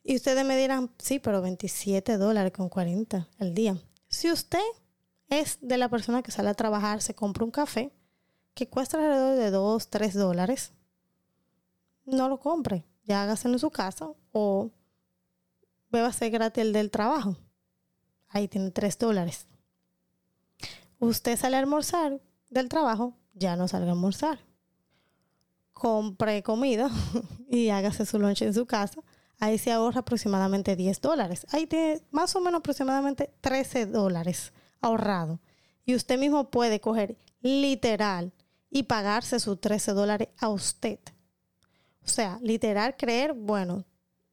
Y 0.04 0.16
ustedes 0.16 0.46
me 0.46 0.58
dirán, 0.58 0.90
sí, 0.98 1.20
pero 1.20 1.42
27 1.42 2.18
dólares 2.18 2.54
con 2.54 2.70
40 2.70 3.28
al 3.40 3.54
día. 3.54 3.78
Si 4.08 4.32
usted 4.32 4.64
es 5.28 5.58
de 5.62 5.78
la 5.78 5.90
persona 5.90 6.24
que 6.24 6.32
sale 6.32 6.50
a 6.50 6.54
trabajar, 6.54 7.02
se 7.02 7.14
compra 7.14 7.44
un 7.44 7.52
café 7.52 7.92
que 8.58 8.68
cuesta 8.68 8.98
alrededor 8.98 9.38
de 9.38 9.52
2, 9.52 9.88
3 9.88 10.14
dólares, 10.16 10.74
no 12.06 12.28
lo 12.28 12.40
compre. 12.40 12.86
Ya 13.04 13.22
hágaselo 13.22 13.54
en 13.54 13.60
su 13.60 13.70
casa 13.70 14.10
o 14.32 14.72
ser 16.12 16.32
gratis 16.32 16.64
el 16.64 16.74
del 16.74 16.90
trabajo. 16.90 17.38
Ahí 18.30 18.48
tiene 18.48 18.72
3 18.72 18.98
dólares. 18.98 19.46
Usted 20.98 21.38
sale 21.38 21.56
a 21.56 21.60
almorzar 21.60 22.20
del 22.50 22.68
trabajo, 22.68 23.14
ya 23.36 23.56
no 23.56 23.68
salga 23.68 23.90
a 23.90 23.92
almorzar. 23.92 24.40
Compre 25.74 26.42
comida 26.42 26.90
y 27.48 27.70
hágase 27.70 28.08
su 28.08 28.18
lunch 28.18 28.42
en 28.42 28.56
su 28.56 28.66
casa. 28.66 29.04
Ahí 29.40 29.60
se 29.60 29.72
ahorra 29.72 30.00
aproximadamente 30.00 30.76
10 30.76 31.00
dólares. 31.00 31.46
Ahí 31.52 31.68
tiene 31.68 32.02
más 32.10 32.36
o 32.36 32.42
menos 32.42 32.60
aproximadamente 32.62 33.32
13 33.42 33.86
dólares 33.86 34.52
ahorrado. 34.82 35.40
Y 35.86 35.94
usted 35.94 36.18
mismo 36.18 36.50
puede 36.50 36.82
coger 36.82 37.18
literal 37.42 38.34
y 38.70 38.84
pagarse 38.84 39.40
sus 39.40 39.60
13 39.60 39.94
dólares 39.94 40.30
a 40.38 40.50
usted. 40.50 41.00
O 42.04 42.08
sea, 42.08 42.40
literal 42.42 42.96
creer, 42.98 43.34
bueno, 43.34 43.86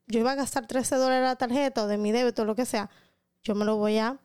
yo 0.07 0.20
iba 0.20 0.33
a 0.33 0.37
gastar 0.37 0.66
13 0.66 0.97
dólares 0.97 1.25
la 1.25 1.37
tarjeta 1.37 1.85
o 1.85 1.87
de 1.87 1.99
mi 1.99 2.12
débito 2.12 2.42
o 2.42 2.44
lo 2.44 2.55
que 2.55 2.66
sea, 2.66 2.90
yo 3.42 3.55
me 3.55 3.64
lo 3.64 3.77
voy 3.77 3.99
a, 3.99 4.18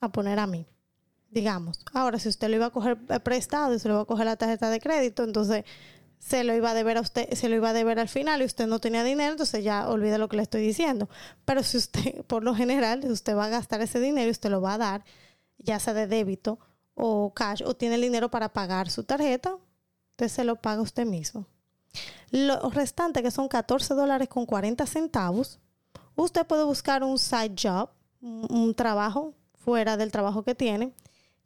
a 0.00 0.12
poner 0.12 0.38
a 0.38 0.46
mí. 0.46 0.66
Digamos, 1.30 1.80
ahora 1.94 2.18
si 2.18 2.28
usted 2.28 2.48
lo 2.48 2.56
iba 2.56 2.66
a 2.66 2.70
coger 2.70 2.98
prestado 3.22 3.74
y 3.74 3.78
se 3.78 3.88
lo 3.88 3.94
iba 3.94 4.02
a 4.02 4.06
coger 4.06 4.26
la 4.26 4.36
tarjeta 4.36 4.68
de 4.68 4.80
crédito, 4.80 5.24
entonces 5.24 5.64
se 6.18 6.44
lo 6.44 6.54
iba 6.54 6.70
a 6.70 6.74
deber 6.74 6.98
a 6.98 7.00
usted, 7.00 7.32
se 7.32 7.48
lo 7.48 7.56
iba 7.56 7.70
a 7.70 7.72
deber 7.72 7.98
al 7.98 8.08
final 8.08 8.42
y 8.42 8.44
usted 8.44 8.66
no 8.66 8.78
tenía 8.78 9.02
dinero, 9.02 9.32
entonces 9.32 9.64
ya 9.64 9.88
olvide 9.88 10.18
lo 10.18 10.28
que 10.28 10.36
le 10.36 10.42
estoy 10.42 10.62
diciendo. 10.62 11.08
Pero 11.44 11.62
si 11.62 11.78
usted, 11.78 12.22
por 12.26 12.44
lo 12.44 12.54
general, 12.54 13.04
usted 13.10 13.34
va 13.34 13.46
a 13.46 13.48
gastar 13.48 13.80
ese 13.80 13.98
dinero 13.98 14.28
y 14.28 14.30
usted 14.30 14.50
lo 14.50 14.60
va 14.60 14.74
a 14.74 14.78
dar, 14.78 15.04
ya 15.58 15.78
sea 15.78 15.94
de 15.94 16.06
débito 16.06 16.58
o 16.94 17.32
cash, 17.34 17.62
o 17.64 17.74
tiene 17.74 17.96
el 17.96 18.02
dinero 18.02 18.30
para 18.30 18.52
pagar 18.52 18.90
su 18.90 19.04
tarjeta, 19.04 19.56
usted 20.12 20.28
se 20.28 20.44
lo 20.44 20.56
paga 20.56 20.82
usted 20.82 21.06
mismo. 21.06 21.46
Lo 22.30 22.70
restante, 22.70 23.22
que 23.22 23.30
son 23.30 23.48
14 23.48 23.94
dólares 23.94 24.28
con 24.28 24.46
40 24.46 24.86
centavos, 24.86 25.58
usted 26.14 26.46
puede 26.46 26.64
buscar 26.64 27.02
un 27.02 27.18
side 27.18 27.54
job, 27.60 27.90
un, 28.20 28.74
trabajo 28.74 29.34
fuera 29.54 29.96
del 29.96 30.10
trabajo 30.10 30.42
que 30.42 30.54
tiene, 30.54 30.92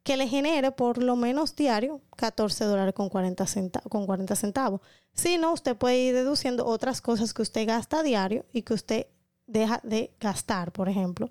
que 0.03 0.17
le 0.17 0.29
genere 0.29 0.71
por 0.71 1.03
lo 1.03 1.17
menos 1.17 1.57
diario 1.57 2.01
14 2.17 2.65
dólares 2.65 2.95
con 2.95 3.09
40, 3.09 3.45
con 3.89 4.07
40 4.07 4.37
centavos. 4.37 4.81
Si 5.13 5.39
no, 5.39 5.53
usted 5.53 5.77
puede 5.77 5.99
ir 5.99 6.15
deduciendo 6.15 6.67
otras 6.67 7.01
cosas 7.01 7.35
que 7.35 7.43
usted 7.43 7.67
gasta 7.67 8.03
diario 8.03 8.45
y 8.53 8.63
que 8.63 8.75
usted 8.75 9.07
deja 9.47 9.81
de 9.83 10.13
gastar, 10.21 10.71
por 10.73 10.89
ejemplo 10.89 11.31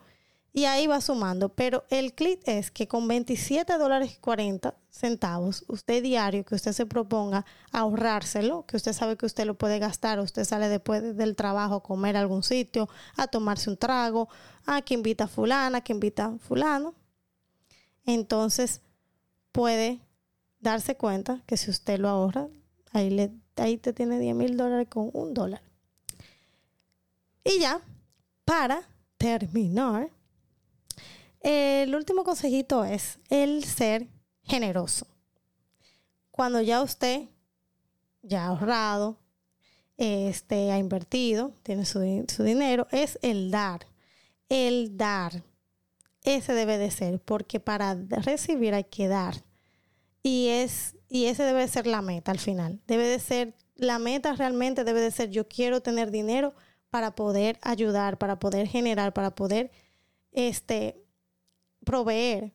y 0.55 0.63
ahí 0.63 0.87
va 0.87 1.01
sumando. 1.01 1.49
Pero 1.49 1.83
el 1.89 2.13
clic 2.13 2.39
es 2.45 2.71
que 2.71 2.87
con 2.87 3.09
27 3.09 3.77
dólares 3.77 4.13
y 4.15 4.19
40 4.21 4.73
centavos, 4.89 5.65
usted 5.67 6.01
diario 6.01 6.45
que 6.45 6.55
usted 6.55 6.71
se 6.71 6.85
proponga 6.85 7.45
ahorrárselo, 7.73 8.65
que 8.65 8.77
usted 8.77 8.93
sabe 8.93 9.17
que 9.17 9.25
usted 9.25 9.45
lo 9.45 9.55
puede 9.55 9.79
gastar, 9.79 10.17
usted 10.21 10.45
sale 10.45 10.69
después 10.69 11.17
del 11.17 11.35
trabajo 11.35 11.75
a 11.75 11.83
comer 11.83 12.15
a 12.15 12.21
algún 12.21 12.41
sitio, 12.41 12.87
a 13.17 13.27
tomarse 13.27 13.69
un 13.69 13.75
trago, 13.75 14.29
a 14.65 14.81
que 14.81 14.93
invita 14.93 15.25
a 15.25 15.27
fulana, 15.27 15.81
que 15.81 15.91
invita 15.91 16.27
a 16.27 16.37
fulano. 16.37 16.95
Entonces 18.05 18.79
puede 19.51 19.99
darse 20.61 20.95
cuenta 20.95 21.43
que 21.45 21.57
si 21.57 21.69
usted 21.69 21.99
lo 21.99 22.07
ahorra, 22.07 22.47
ahí, 22.93 23.09
le, 23.09 23.29
ahí 23.57 23.75
te 23.75 23.91
tiene 23.91 24.19
10 24.19 24.33
mil 24.33 24.55
dólares 24.55 24.87
con 24.89 25.09
un 25.11 25.33
dólar. 25.33 25.61
Y 27.43 27.59
ya, 27.59 27.81
para 28.45 28.87
terminar, 29.17 30.14
el 31.45 31.93
último 31.93 32.23
consejito 32.23 32.83
es 32.83 33.19
el 33.29 33.63
ser 33.63 34.07
generoso. 34.41 35.05
Cuando 36.31 36.59
ya 36.59 36.81
usted 36.81 37.29
ya 38.23 38.45
ha 38.45 38.47
ahorrado, 38.47 39.19
este, 39.97 40.71
ha 40.71 40.79
invertido, 40.79 41.53
tiene 41.61 41.85
su, 41.85 41.99
dinero, 41.99 42.87
es 42.91 43.19
el 43.21 43.51
dar. 43.51 43.85
El 44.49 44.97
dar. 44.97 45.43
Ese 46.23 46.53
debe 46.53 46.79
de 46.79 46.89
ser, 46.89 47.19
porque 47.19 47.59
para 47.59 47.93
recibir 47.93 48.73
hay 48.73 48.85
que 48.85 49.07
dar. 49.07 49.35
Y, 50.23 50.47
es, 50.47 50.95
y 51.07 51.25
ese 51.25 51.43
debe 51.43 51.61
de 51.61 51.67
ser 51.67 51.85
la 51.85 52.01
meta 52.01 52.31
al 52.31 52.39
final. 52.39 52.81
Debe 52.87 53.05
de 53.05 53.19
ser, 53.19 53.53
la 53.75 53.99
meta 53.99 54.33
realmente 54.33 54.83
debe 54.83 54.99
de 54.99 55.11
ser, 55.11 55.29
yo 55.29 55.47
quiero 55.47 55.81
tener 55.81 56.09
dinero 56.09 56.55
para 56.89 57.13
poder 57.13 57.59
ayudar, 57.61 58.17
para 58.17 58.39
poder 58.39 58.67
generar, 58.67 59.13
para 59.13 59.35
poder 59.35 59.69
este, 60.31 61.04
proveer 61.85 62.53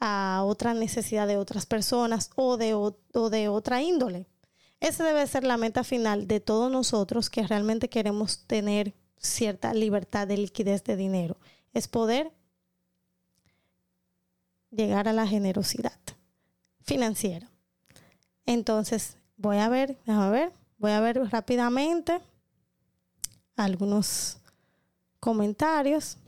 a 0.00 0.42
otra 0.46 0.74
necesidad 0.74 1.26
de 1.26 1.36
otras 1.36 1.66
personas 1.66 2.30
o 2.36 2.56
de, 2.56 2.74
o, 2.74 2.96
de 3.30 3.48
otra 3.48 3.82
índole. 3.82 4.26
Esa 4.80 5.04
debe 5.04 5.26
ser 5.26 5.44
la 5.44 5.56
meta 5.56 5.82
final 5.82 6.28
de 6.28 6.40
todos 6.40 6.70
nosotros 6.70 7.30
que 7.30 7.46
realmente 7.46 7.88
queremos 7.88 8.46
tener 8.46 8.94
cierta 9.16 9.74
libertad 9.74 10.28
de 10.28 10.36
liquidez 10.36 10.84
de 10.84 10.96
dinero. 10.96 11.36
Es 11.74 11.88
poder 11.88 12.32
llegar 14.70 15.08
a 15.08 15.12
la 15.12 15.26
generosidad 15.26 15.98
financiera. 16.82 17.50
Entonces, 18.46 19.16
voy 19.36 19.58
a 19.58 19.68
ver, 19.68 19.98
déjame 20.06 20.30
ver, 20.30 20.52
voy 20.78 20.92
a 20.92 21.00
ver 21.00 21.18
rápidamente 21.30 22.20
algunos 23.56 24.38
comentarios. 25.18 26.18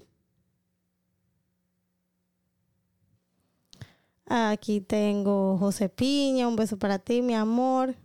Aquí 4.32 4.80
tengo 4.80 5.58
José 5.58 5.88
Piña, 5.88 6.46
un 6.46 6.54
beso 6.54 6.78
para 6.78 7.00
ti, 7.00 7.20
mi 7.20 7.34
amor. 7.34 7.96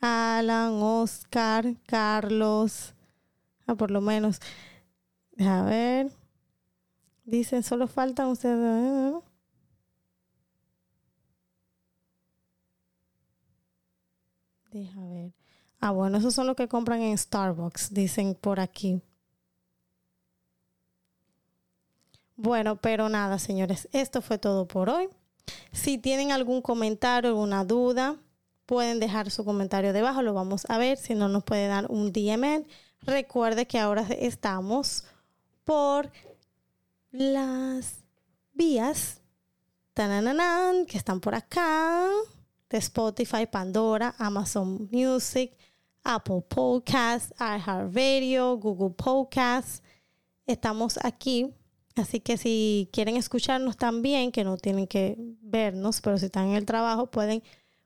Alan, 0.00 0.72
Oscar, 0.82 1.76
Carlos. 1.86 2.94
Ah, 3.66 3.74
por 3.74 3.90
lo 3.90 4.00
menos. 4.00 4.40
A 5.38 5.64
ver. 5.64 6.10
Dicen, 7.26 7.62
solo 7.62 7.88
faltan 7.88 8.28
ustedes. 8.28 9.16
Deja 14.70 15.00
ver. 15.08 15.34
Ah, 15.80 15.90
bueno, 15.90 16.16
esos 16.16 16.34
son 16.34 16.46
los 16.46 16.56
que 16.56 16.68
compran 16.68 17.02
en 17.02 17.18
Starbucks, 17.18 17.92
dicen 17.92 18.34
por 18.34 18.60
aquí. 18.60 19.02
Bueno, 22.36 22.76
pero 22.76 23.10
nada, 23.10 23.38
señores, 23.38 23.88
esto 23.92 24.22
fue 24.22 24.38
todo 24.38 24.66
por 24.66 24.88
hoy. 24.88 25.10
Si 25.72 25.98
tienen 25.98 26.32
algún 26.32 26.62
comentario, 26.62 27.30
alguna 27.30 27.64
duda, 27.64 28.16
pueden 28.66 29.00
dejar 29.00 29.30
su 29.30 29.44
comentario 29.44 29.92
debajo, 29.92 30.22
lo 30.22 30.34
vamos 30.34 30.66
a 30.68 30.78
ver. 30.78 30.98
Si 30.98 31.14
no, 31.14 31.28
nos 31.28 31.44
puede 31.44 31.68
dar 31.68 31.86
un 31.90 32.12
DM. 32.12 32.64
Recuerde 33.02 33.66
que 33.66 33.78
ahora 33.78 34.06
estamos 34.18 35.04
por 35.64 36.10
las 37.10 38.04
vías 38.52 39.20
que 39.94 40.98
están 40.98 41.20
por 41.20 41.34
acá 41.34 42.06
de 42.68 42.78
Spotify, 42.78 43.46
Pandora, 43.50 44.14
Amazon 44.18 44.90
Music, 44.92 45.56
Apple 46.04 46.42
Podcasts, 46.46 47.32
iHeartRadio, 47.38 48.58
Google 48.58 48.90
Podcasts. 48.90 49.82
Estamos 50.46 50.98
aquí 51.02 51.54
Así 51.96 52.20
que 52.20 52.36
si 52.36 52.90
quieren 52.92 53.16
escucharnos 53.16 53.78
también, 53.78 54.30
que 54.30 54.44
no 54.44 54.58
tienen 54.58 54.86
que 54.86 55.16
vernos, 55.40 56.02
pero 56.02 56.18
si 56.18 56.26
están 56.26 56.48
en 56.48 56.56
el 56.56 56.66
trabajo, 56.66 57.10
pueden 57.10 57.42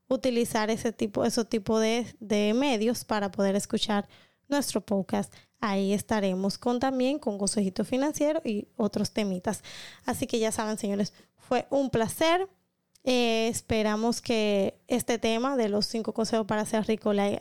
utilizar 0.08 0.68
ese 0.68 0.92
tipo, 0.92 1.24
esos 1.24 1.48
tipos 1.48 1.80
de, 1.80 2.04
de 2.18 2.52
medios 2.52 3.04
para 3.04 3.30
poder 3.30 3.54
escuchar 3.54 4.08
nuestro 4.48 4.80
podcast. 4.80 5.32
Ahí 5.60 5.92
estaremos 5.92 6.58
con 6.58 6.80
también 6.80 7.20
con 7.20 7.38
consejito 7.38 7.84
financiero 7.84 8.42
y 8.44 8.66
otros 8.76 9.12
temitas. 9.12 9.62
Así 10.04 10.26
que 10.26 10.40
ya 10.40 10.50
saben, 10.50 10.76
señores, 10.76 11.12
fue 11.36 11.68
un 11.70 11.88
placer. 11.90 12.48
Eh, 13.04 13.46
esperamos 13.48 14.20
que 14.20 14.74
este 14.88 15.18
tema 15.18 15.56
de 15.56 15.68
los 15.68 15.86
cinco 15.86 16.12
consejos 16.12 16.46
para 16.46 16.66
ser 16.66 16.84
rico 16.86 17.12
les, 17.12 17.38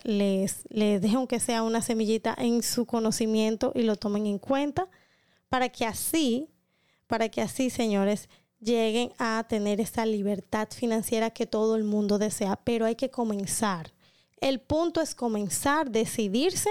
les 0.69 1.01
deje 1.01 1.15
aunque 1.15 1.39
sea 1.39 1.63
una 1.63 1.82
semillita 1.82 2.34
en 2.38 2.62
su 2.62 2.86
conocimiento 2.86 3.73
y 3.75 3.82
lo 3.82 3.97
tomen 3.97 4.25
en 4.25 4.38
cuenta 4.38 4.88
para 5.49 5.67
que 5.67 5.86
así 5.86 6.47
para 7.09 7.29
que 7.29 7.41
así, 7.41 7.71
señores, 7.71 8.29
lleguen 8.59 9.11
a 9.17 9.43
tener 9.49 9.81
esa 9.81 10.05
libertad 10.05 10.67
financiera 10.69 11.31
que 11.31 11.47
todo 11.47 11.75
el 11.75 11.83
mundo 11.83 12.19
desea. 12.19 12.55
Pero 12.57 12.85
hay 12.85 12.93
que 12.93 13.09
comenzar. 13.09 13.91
El 14.39 14.61
punto 14.61 15.01
es 15.01 15.15
comenzar, 15.15 15.89
decidirse 15.89 16.69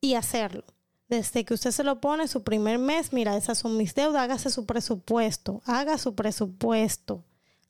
y 0.00 0.14
hacerlo. 0.14 0.64
Desde 1.06 1.44
que 1.44 1.52
usted 1.52 1.70
se 1.70 1.84
lo 1.84 2.00
pone 2.00 2.28
su 2.28 2.42
primer 2.44 2.78
mes, 2.78 3.12
mira, 3.12 3.36
esas 3.36 3.58
son 3.58 3.76
mis 3.76 3.94
deudas, 3.94 4.22
hágase 4.22 4.48
su 4.48 4.64
presupuesto, 4.64 5.60
haga 5.66 5.98
su 5.98 6.14
presupuesto, 6.14 7.24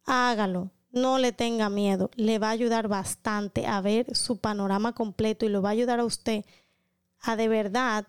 hágalo, 0.04 0.70
no 0.92 1.18
le 1.18 1.32
tenga 1.32 1.68
miedo, 1.68 2.10
le 2.14 2.38
va 2.38 2.48
a 2.48 2.52
ayudar 2.52 2.86
bastante 2.86 3.66
a 3.66 3.80
ver 3.80 4.14
su 4.16 4.38
panorama 4.38 4.92
completo 4.92 5.46
y 5.46 5.48
lo 5.48 5.62
va 5.62 5.70
a 5.70 5.72
ayudar 5.72 5.98
a 5.98 6.04
usted 6.04 6.44
a 7.20 7.34
de 7.34 7.48
verdad 7.48 8.06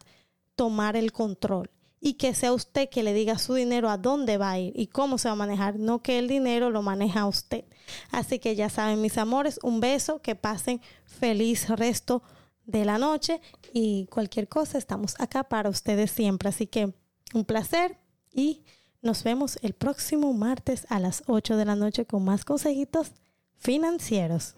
tomar 0.55 0.95
el 0.95 1.11
control 1.11 1.71
y 2.01 2.13
que 2.13 2.33
sea 2.33 2.53
usted 2.53 2.89
que 2.89 3.03
le 3.03 3.13
diga 3.13 3.37
su 3.37 3.53
dinero 3.53 3.89
a 3.89 3.97
dónde 3.97 4.37
va 4.37 4.51
a 4.51 4.59
ir 4.59 4.73
y 4.75 4.87
cómo 4.87 5.17
se 5.17 5.27
va 5.27 5.33
a 5.33 5.35
manejar, 5.35 5.79
no 5.79 6.01
que 6.01 6.19
el 6.19 6.27
dinero 6.27 6.69
lo 6.69 6.81
maneja 6.81 7.25
usted. 7.25 7.65
Así 8.11 8.39
que 8.39 8.55
ya 8.55 8.69
saben, 8.69 9.01
mis 9.01 9.17
amores, 9.17 9.59
un 9.63 9.79
beso, 9.79 10.21
que 10.21 10.35
pasen 10.35 10.81
feliz 11.05 11.69
resto 11.69 12.23
de 12.65 12.85
la 12.85 12.97
noche 12.97 13.41
y 13.73 14.05
cualquier 14.07 14.47
cosa, 14.47 14.77
estamos 14.77 15.15
acá 15.19 15.43
para 15.43 15.69
ustedes 15.69 16.11
siempre. 16.11 16.49
Así 16.49 16.67
que 16.67 16.93
un 17.33 17.45
placer 17.45 17.97
y 18.31 18.63
nos 19.01 19.23
vemos 19.23 19.57
el 19.61 19.73
próximo 19.73 20.33
martes 20.33 20.85
a 20.89 20.99
las 20.99 21.23
8 21.27 21.57
de 21.57 21.65
la 21.65 21.75
noche 21.75 22.05
con 22.05 22.23
más 22.23 22.45
consejitos 22.45 23.11
financieros. 23.57 24.55